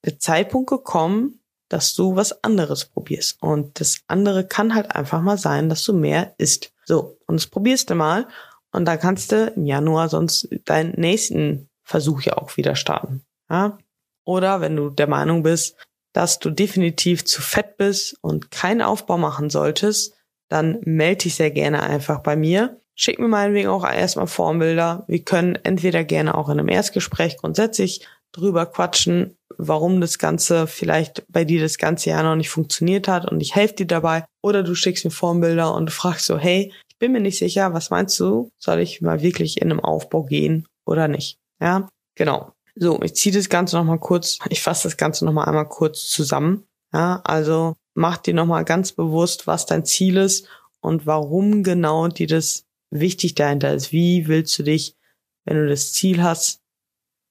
der 0.05 0.19
Zeitpunkt 0.19 0.71
gekommen, 0.71 1.41
dass 1.69 1.95
du 1.95 2.17
was 2.17 2.43
anderes 2.43 2.85
probierst. 2.85 3.43
Und 3.43 3.81
das 3.81 4.01
andere 4.09 4.47
kann 4.47 4.75
halt 4.75 4.95
einfach 4.95 5.23
mal 5.23 5.39
sein, 5.39 5.69
dass 5.69 5.85
du 5.85 5.93
mehr 5.93 6.35
isst. 6.39 6.73
So, 6.85 7.19
und 7.27 7.37
das 7.37 7.47
probierst 7.47 7.91
du 7.91 7.95
mal 7.95 8.27
und 8.73 8.85
dann 8.87 8.99
kannst 8.99 9.33
du 9.33 9.47
im 9.57 9.67
Januar 9.67 10.09
sonst 10.09 10.49
deinen 10.65 10.93
nächsten 10.99 11.69
Versuch 11.83 12.23
ja 12.23 12.37
auch 12.37 12.57
wieder 12.57 12.77
starten. 12.77 13.25
Ja, 13.49 13.79
oder 14.25 14.61
wenn 14.61 14.77
du 14.77 14.91
der 14.91 15.09
Meinung 15.09 15.43
bist, 15.43 15.77
dass 16.13 16.39
du 16.39 16.51
definitiv 16.51 17.25
zu 17.25 17.41
fett 17.41 17.77
bist 17.77 18.17
und 18.21 18.51
keinen 18.51 18.83
Aufbau 18.83 19.19
machen 19.19 19.51
solltest, 19.51 20.15
dann 20.49 20.81
melde 20.83 21.25
dich 21.25 21.37
sehr 21.37 21.51
gerne 21.51 21.83
einfach 21.83 22.21
bei 22.21 22.37
mir. 22.37 22.81
Schick 22.95 23.19
mir 23.19 23.29
meinetwegen 23.29 23.69
auch 23.69 23.85
erstmal 23.85 24.27
Formbilder. 24.27 25.05
Wir 25.07 25.25
können 25.25 25.57
entweder 25.63 26.05
gerne 26.05 26.35
auch 26.35 26.49
in 26.49 26.59
einem 26.59 26.69
Erstgespräch 26.69 27.39
grundsätzlich 27.39 28.07
drüber 28.33 28.67
quatschen, 28.67 29.37
warum 29.67 30.01
das 30.01 30.19
Ganze 30.19 30.67
vielleicht 30.67 31.25
bei 31.29 31.45
dir 31.45 31.61
das 31.61 31.79
ganze 31.79 32.11
Jahr 32.11 32.23
noch 32.23 32.37
nicht 32.37 32.51
funktioniert 32.51 33.09
hat 33.09 33.31
und 33.31 33.41
ich 33.41 33.55
helfe 33.55 33.75
dir 33.75 33.87
dabei. 33.87 34.25
Oder 34.43 34.63
du 34.63 34.75
schickst 34.75 35.05
mir 35.05 35.11
Formbilder 35.11 35.75
und 35.75 35.87
du 35.87 35.93
fragst 35.93 36.27
so, 36.27 36.39
hey, 36.39 36.73
ich 36.89 36.99
bin 36.99 37.13
mir 37.13 37.21
nicht 37.21 37.39
sicher, 37.39 37.73
was 37.73 37.91
meinst 37.91 38.19
du? 38.21 38.51
Soll 38.59 38.81
ich 38.81 39.01
mal 39.01 39.23
wirklich 39.23 39.61
in 39.61 39.71
einem 39.71 39.81
Aufbau 39.81 40.25
gehen 40.25 40.67
oder 40.85 41.09
nicht? 41.09 41.39
Ja, 41.61 41.89
genau. 42.15 42.53
So, 42.75 43.01
ich 43.03 43.15
ziehe 43.15 43.35
das 43.35 43.49
Ganze 43.49 43.77
nochmal 43.77 43.99
kurz, 43.99 44.39
ich 44.49 44.63
fasse 44.63 44.85
das 44.85 44.97
Ganze 44.97 45.25
nochmal 45.25 45.47
einmal 45.47 45.69
kurz 45.69 46.09
zusammen. 46.09 46.65
Ja, 46.93 47.21
also 47.25 47.77
mach 47.95 48.17
dir 48.17 48.35
nochmal 48.35 48.65
ganz 48.65 48.93
bewusst, 48.93 49.47
was 49.47 49.67
dein 49.67 49.85
Ziel 49.85 50.17
ist 50.17 50.49
und 50.81 51.07
warum 51.07 51.63
genau 51.63 52.09
dir 52.09 52.27
das 52.27 52.65
wichtig 52.91 53.35
dahinter 53.35 53.75
ist. 53.75 53.93
Wie 53.93 54.27
willst 54.27 54.59
du 54.59 54.63
dich, 54.63 54.97
wenn 55.45 55.57
du 55.57 55.69
das 55.69 55.93
Ziel 55.93 56.23
hast, 56.23 56.61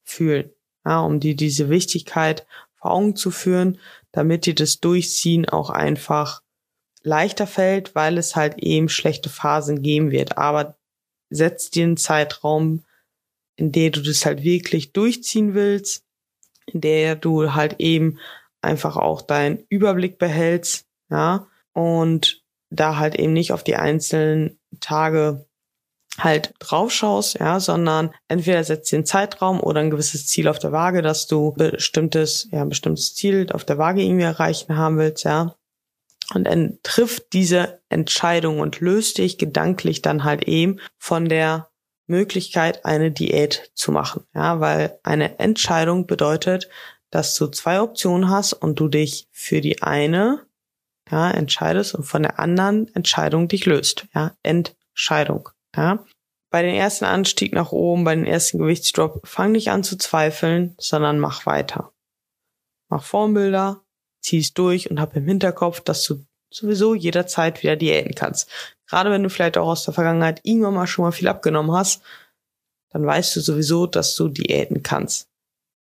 fühlen? 0.04 0.52
Ja, 0.86 1.02
um 1.02 1.20
dir 1.20 1.36
diese 1.36 1.70
Wichtigkeit 1.70 2.46
vor 2.76 2.92
Augen 2.92 3.15
zu 3.15 3.32
führen, 3.32 3.80
damit 4.12 4.46
dir 4.46 4.56
das 4.56 4.80
Durchziehen 4.80 5.48
auch 5.48 5.70
einfach 5.70 6.42
leichter 7.04 7.48
fällt, 7.48 7.96
weil 7.96 8.18
es 8.18 8.36
halt 8.36 8.58
eben 8.58 8.89
schlechte 8.89 9.30
Phasen 9.30 9.82
geben 9.82 10.12
wird. 10.12 10.38
Aber 10.38 10.78
setz 11.30 11.70
dir 11.70 11.84
einen 11.84 11.98
Zeitraum, 11.98 12.84
in 13.56 13.72
der 13.72 13.89
du 13.89 14.02
das 14.02 14.26
halt 14.26 14.44
wirklich 14.44 14.94
durchziehen 14.94 15.54
willst, 15.54 16.04
in 16.65 16.82
der 16.82 17.15
du 17.15 17.54
halt 17.54 17.80
eben 17.80 18.20
einfach 18.62 18.98
auch 18.98 19.22
deinen 19.22 19.65
Überblick 19.70 20.18
behältst, 20.18 20.86
ja, 21.10 21.48
und 21.74 22.44
da 22.70 22.98
halt 22.98 23.15
eben 23.15 23.34
nicht 23.34 23.52
auf 23.52 23.63
die 23.63 23.76
einzelnen 23.76 24.60
Tage 24.80 25.46
halt 26.17 26.54
drauf 26.60 26.91
schaust, 26.91 27.39
ja, 27.39 27.60
sondern 27.60 28.13
entweder 28.28 28.63
setzt 28.63 28.91
dir 28.91 28.98
einen 28.98 29.06
Zeitraum 29.06 29.62
oder 29.62 29.80
ein 29.82 29.89
gewisses 29.89 30.28
Ziel 30.28 30.48
auf 30.48 30.60
der 30.60 30.72
Waage, 30.72 31.02
dass 31.02 31.28
du 31.28 31.54
bestimmtes, 31.54 32.48
ja, 32.52 32.62
ein 32.62 32.69
bestimmtes 32.69 33.15
Ziel 33.15 33.48
auf 33.52 33.63
der 33.63 33.78
Waage 33.78 34.02
irgendwie 34.02 34.26
erreichen 34.26 34.76
haben 34.76 34.98
willst, 34.98 35.24
ja. 35.24 35.56
Und 36.34 36.43
dann 36.45 36.78
trifft 36.84 37.34
diese 37.34 37.82
Entscheidung 37.89 38.60
und 38.60 38.82
löst 38.82 39.17
dich 39.17 39.39
gedanklich 39.39 40.04
dann 40.04 40.24
halt 40.24 40.43
eben 40.43 40.80
von 40.98 41.28
der 41.28 41.69
Möglichkeit, 42.06 42.86
eine 42.86 43.12
Diät 43.12 43.72
zu 43.74 43.91
machen, 43.91 44.26
ja, 44.34 44.60
weil 44.60 45.00
eine 45.04 45.39
Entscheidung 45.39 46.08
bedeutet, 46.08 46.69
dass 47.12 47.36
du 47.36 47.48
zwei 47.48 47.82
Optionen 47.82 48.30
hast 48.30 48.54
und 48.54 48.80
du 48.80 48.88
dich 48.88 49.28
für 49.32 49.62
die 49.62 49.82
eine 49.82 50.45
ja, 51.10 51.32
entscheidest 51.32 51.95
und 51.95 52.04
von 52.04 52.24
der 52.24 52.39
anderen 52.39 52.93
Entscheidung 52.93 53.48
dich 53.48 53.65
löst. 53.65 54.06
Ja, 54.13 54.36
Entscheidung. 54.43 55.50
Ja. 55.80 56.04
Bei 56.52 56.62
den 56.62 56.76
ersten 56.76 57.06
Anstieg 57.06 57.54
nach 57.54 57.72
oben, 57.72 58.04
bei 58.04 58.15
den 58.15 58.26
ersten 58.26 58.58
Gewichtsdrop, 58.58 59.26
fang 59.26 59.54
nicht 59.54 59.70
an 59.70 59.84
zu 59.84 59.98
zweifeln, 59.98 60.76
sondern 60.78 61.20
mach 61.20 61.46
weiter. 61.46 61.94
Mach 62.89 63.04
Formbilder, 63.04 63.82
zieh's 64.22 64.54
durch 64.54 64.92
und 64.92 65.00
hab 65.00 65.15
im 65.15 65.26
Hinterkopf, 65.26 65.80
dass 65.82 66.04
du 66.04 66.26
sowieso 66.52 66.96
jederzeit 66.96 67.63
wieder 67.63 67.76
diäten 67.76 68.13
kannst. 68.15 68.50
Gerade 68.88 69.12
wenn 69.12 69.24
du 69.24 69.30
vielleicht 69.30 69.58
auch 69.58 69.68
aus 69.68 69.86
der 69.86 69.94
Vergangenheit 69.94 70.42
irgendwann 70.44 70.74
mal 70.74 70.88
schon 70.88 71.06
mal 71.06 71.12
viel 71.12 71.28
abgenommen 71.28 71.72
hast, 71.72 72.02
dann 72.89 73.06
weißt 73.06 73.36
du 73.36 73.42
sowieso, 73.42 73.86
dass 73.86 74.15
du 74.15 74.28
diäten 74.28 74.84
kannst. 74.84 75.30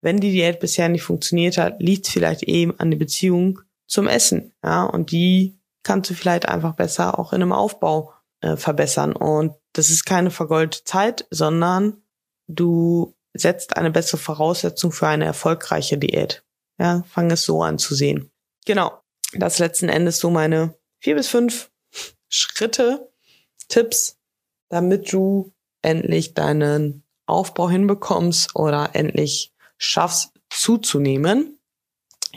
Wenn 0.01 0.19
die 0.19 0.31
Diät 0.31 0.59
bisher 0.59 0.89
nicht 0.89 1.03
funktioniert 1.03 1.57
hat, 1.57 1.81
liegt 1.81 2.07
vielleicht 2.07 2.43
eben 2.43 2.77
an 2.79 2.91
der 2.91 2.97
Beziehung 2.97 3.61
zum 3.87 4.07
Essen. 4.07 4.51
Ja, 4.63 4.83
und 4.83 5.11
die 5.11 5.57
kannst 5.83 6.09
du 6.09 6.13
vielleicht 6.13 6.47
einfach 6.47 6.75
besser 6.75 7.17
auch 7.17 7.31
in 7.31 7.41
einem 7.41 7.53
Aufbau 7.53 8.13
äh, 8.41 8.55
verbessern. 8.57 9.13
Und 9.13 9.55
das 9.73 9.89
ist 9.89 10.05
keine 10.05 10.31
vergoldete 10.31 10.83
Zeit, 10.83 11.25
sondern 11.31 12.01
du 12.47 13.15
setzt 13.33 13.77
eine 13.77 13.91
bessere 13.91 14.17
Voraussetzung 14.17 14.91
für 14.91 15.07
eine 15.07 15.25
erfolgreiche 15.25 15.97
Diät. 15.97 16.43
Ja, 16.79 17.03
fang 17.09 17.31
es 17.31 17.43
so 17.43 17.61
an 17.63 17.79
zu 17.79 17.95
sehen. 17.95 18.31
Genau. 18.65 19.01
Das 19.33 19.59
letzten 19.59 19.89
Endes 19.89 20.19
so 20.19 20.29
meine 20.29 20.75
vier 20.99 21.15
bis 21.15 21.27
fünf 21.27 21.71
Schritte, 22.29 23.11
Tipps, 23.67 24.17
damit 24.69 25.11
du 25.11 25.53
endlich 25.81 26.33
deinen 26.33 27.03
Aufbau 27.25 27.69
hinbekommst 27.69 28.55
oder 28.55 28.91
endlich 28.93 29.53
schaffst 29.77 30.31
zuzunehmen. 30.49 31.56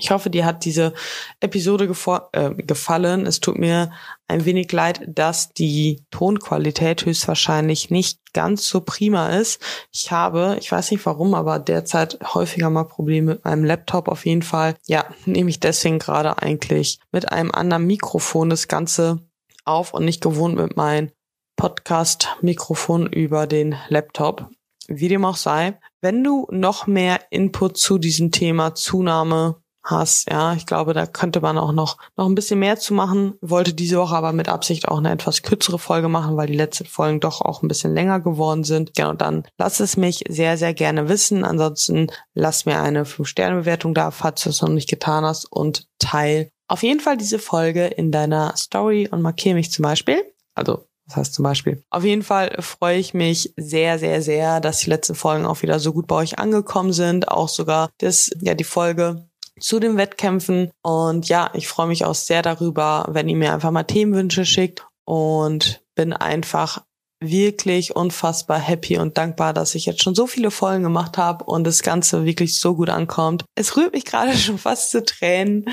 Ich 0.00 0.10
hoffe, 0.10 0.30
dir 0.30 0.44
hat 0.44 0.64
diese 0.64 0.92
Episode 1.40 1.92
äh, 2.32 2.54
gefallen. 2.54 3.26
Es 3.26 3.40
tut 3.40 3.58
mir 3.58 3.92
ein 4.28 4.44
wenig 4.44 4.72
leid, 4.72 5.02
dass 5.06 5.52
die 5.52 6.04
Tonqualität 6.10 7.04
höchstwahrscheinlich 7.04 7.90
nicht 7.90 8.20
ganz 8.32 8.66
so 8.66 8.80
prima 8.80 9.28
ist. 9.28 9.60
Ich 9.92 10.10
habe, 10.10 10.56
ich 10.58 10.70
weiß 10.70 10.90
nicht 10.90 11.04
warum, 11.04 11.34
aber 11.34 11.58
derzeit 11.58 12.18
häufiger 12.34 12.70
mal 12.70 12.84
Probleme 12.84 13.34
mit 13.34 13.44
meinem 13.44 13.64
Laptop 13.64 14.08
auf 14.08 14.24
jeden 14.24 14.42
Fall. 14.42 14.76
Ja, 14.86 15.04
nehme 15.26 15.50
ich 15.50 15.60
deswegen 15.60 15.98
gerade 15.98 16.40
eigentlich 16.40 16.98
mit 17.12 17.30
einem 17.30 17.50
anderen 17.50 17.86
Mikrofon 17.86 18.50
das 18.50 18.68
Ganze 18.68 19.18
auf 19.64 19.92
und 19.92 20.04
nicht 20.04 20.22
gewohnt 20.22 20.56
mit 20.56 20.76
meinem 20.76 21.10
Podcast-Mikrofon 21.56 23.06
über 23.06 23.46
den 23.46 23.76
Laptop. 23.88 24.48
Wie 24.88 25.08
dem 25.08 25.24
auch 25.24 25.36
sei, 25.36 25.78
wenn 26.00 26.24
du 26.24 26.48
noch 26.50 26.86
mehr 26.86 27.20
Input 27.30 27.76
zu 27.76 27.98
diesem 27.98 28.32
Thema 28.32 28.74
Zunahme 28.74 29.56
hast. 29.90 30.30
Ja, 30.30 30.54
ich 30.54 30.66
glaube, 30.66 30.94
da 30.94 31.06
könnte 31.06 31.40
man 31.40 31.58
auch 31.58 31.72
noch, 31.72 31.98
noch 32.16 32.26
ein 32.26 32.34
bisschen 32.34 32.58
mehr 32.58 32.78
zu 32.78 32.94
machen. 32.94 33.34
Wollte 33.40 33.74
diese 33.74 33.98
Woche 33.98 34.16
aber 34.16 34.32
mit 34.32 34.48
Absicht 34.48 34.88
auch 34.88 34.98
eine 34.98 35.10
etwas 35.10 35.42
kürzere 35.42 35.78
Folge 35.78 36.08
machen, 36.08 36.36
weil 36.36 36.46
die 36.46 36.56
letzten 36.56 36.86
Folgen 36.86 37.20
doch 37.20 37.40
auch 37.40 37.62
ein 37.62 37.68
bisschen 37.68 37.94
länger 37.94 38.20
geworden 38.20 38.64
sind. 38.64 38.94
Genau, 38.94 39.12
dann 39.12 39.44
lass 39.58 39.80
es 39.80 39.96
mich 39.96 40.24
sehr, 40.28 40.56
sehr 40.56 40.74
gerne 40.74 41.08
wissen. 41.08 41.44
Ansonsten 41.44 42.08
lass 42.34 42.66
mir 42.66 42.80
eine 42.80 43.04
5-Sterne-Bewertung 43.04 43.94
da, 43.94 44.10
falls 44.10 44.42
du 44.42 44.50
es 44.50 44.62
noch 44.62 44.68
nicht 44.68 44.88
getan 44.88 45.24
hast 45.24 45.50
und 45.50 45.86
teil 45.98 46.50
auf 46.68 46.84
jeden 46.84 47.00
Fall 47.00 47.16
diese 47.16 47.40
Folge 47.40 47.86
in 47.86 48.12
deiner 48.12 48.54
Story 48.56 49.08
und 49.10 49.22
markiere 49.22 49.56
mich 49.56 49.72
zum 49.72 49.82
Beispiel. 49.82 50.22
Also 50.54 50.84
das 51.10 51.16
heißt 51.16 51.34
zum 51.34 51.42
Beispiel. 51.42 51.82
Auf 51.90 52.04
jeden 52.04 52.22
Fall 52.22 52.56
freue 52.60 52.98
ich 52.98 53.14
mich 53.14 53.52
sehr, 53.56 53.98
sehr, 53.98 54.22
sehr, 54.22 54.60
dass 54.60 54.78
die 54.78 54.90
letzten 54.90 55.16
Folgen 55.16 55.44
auch 55.44 55.62
wieder 55.62 55.80
so 55.80 55.92
gut 55.92 56.06
bei 56.06 56.14
euch 56.14 56.38
angekommen 56.38 56.92
sind. 56.92 57.26
Auch 57.26 57.48
sogar 57.48 57.90
das, 57.98 58.30
ja, 58.40 58.54
die 58.54 58.62
Folge 58.62 59.28
zu 59.60 59.80
den 59.80 59.96
Wettkämpfen. 59.96 60.70
Und 60.82 61.28
ja, 61.28 61.50
ich 61.54 61.68
freue 61.68 61.86
mich 61.86 62.04
auch 62.04 62.14
sehr 62.14 62.42
darüber, 62.42 63.06
wenn 63.08 63.28
ihr 63.28 63.36
mir 63.36 63.52
einfach 63.52 63.70
mal 63.70 63.84
Themenwünsche 63.84 64.44
schickt 64.44 64.86
und 65.04 65.82
bin 65.94 66.12
einfach 66.12 66.82
wirklich 67.22 67.94
unfassbar 67.94 68.58
happy 68.58 68.98
und 68.98 69.18
dankbar, 69.18 69.52
dass 69.52 69.74
ich 69.74 69.86
jetzt 69.86 70.02
schon 70.02 70.14
so 70.14 70.26
viele 70.26 70.50
Folgen 70.50 70.82
gemacht 70.82 71.18
habe 71.18 71.44
und 71.44 71.64
das 71.64 71.82
Ganze 71.82 72.24
wirklich 72.24 72.58
so 72.58 72.74
gut 72.74 72.88
ankommt. 72.88 73.44
Es 73.54 73.76
rührt 73.76 73.92
mich 73.92 74.04
gerade 74.04 74.34
schon 74.36 74.58
fast 74.58 74.90
zu 74.90 75.04
Tränen, 75.04 75.66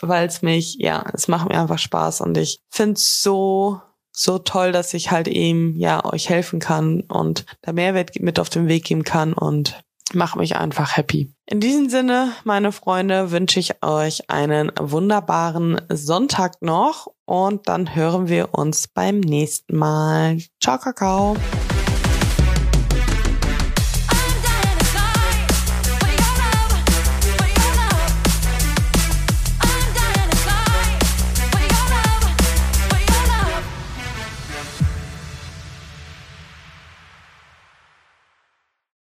weil 0.00 0.26
es 0.26 0.42
mich, 0.42 0.76
ja, 0.78 1.04
es 1.14 1.28
macht 1.28 1.48
mir 1.48 1.60
einfach 1.60 1.78
Spaß 1.78 2.20
und 2.20 2.36
ich 2.36 2.60
finde 2.70 2.94
es 2.94 3.22
so, 3.22 3.80
so 4.12 4.38
toll, 4.38 4.72
dass 4.72 4.92
ich 4.92 5.10
halt 5.10 5.28
eben, 5.28 5.74
ja, 5.76 6.04
euch 6.04 6.28
helfen 6.28 6.60
kann 6.60 7.02
und 7.02 7.46
da 7.62 7.72
Mehrwert 7.72 8.20
mit 8.20 8.38
auf 8.38 8.50
den 8.50 8.68
Weg 8.68 8.84
geben 8.84 9.04
kann 9.04 9.32
und 9.32 9.82
mach 10.14 10.36
mich 10.36 10.56
einfach 10.56 10.96
happy. 10.96 11.32
In 11.46 11.60
diesem 11.60 11.88
Sinne, 11.88 12.32
meine 12.44 12.72
Freunde, 12.72 13.30
wünsche 13.30 13.60
ich 13.60 13.82
euch 13.82 14.30
einen 14.30 14.70
wunderbaren 14.78 15.80
Sonntag 15.88 16.62
noch 16.62 17.08
und 17.24 17.68
dann 17.68 17.94
hören 17.94 18.28
wir 18.28 18.54
uns 18.54 18.88
beim 18.88 19.20
nächsten 19.20 19.76
Mal. 19.76 20.38
Ciao, 20.60 20.78
Kakao. 20.78 21.36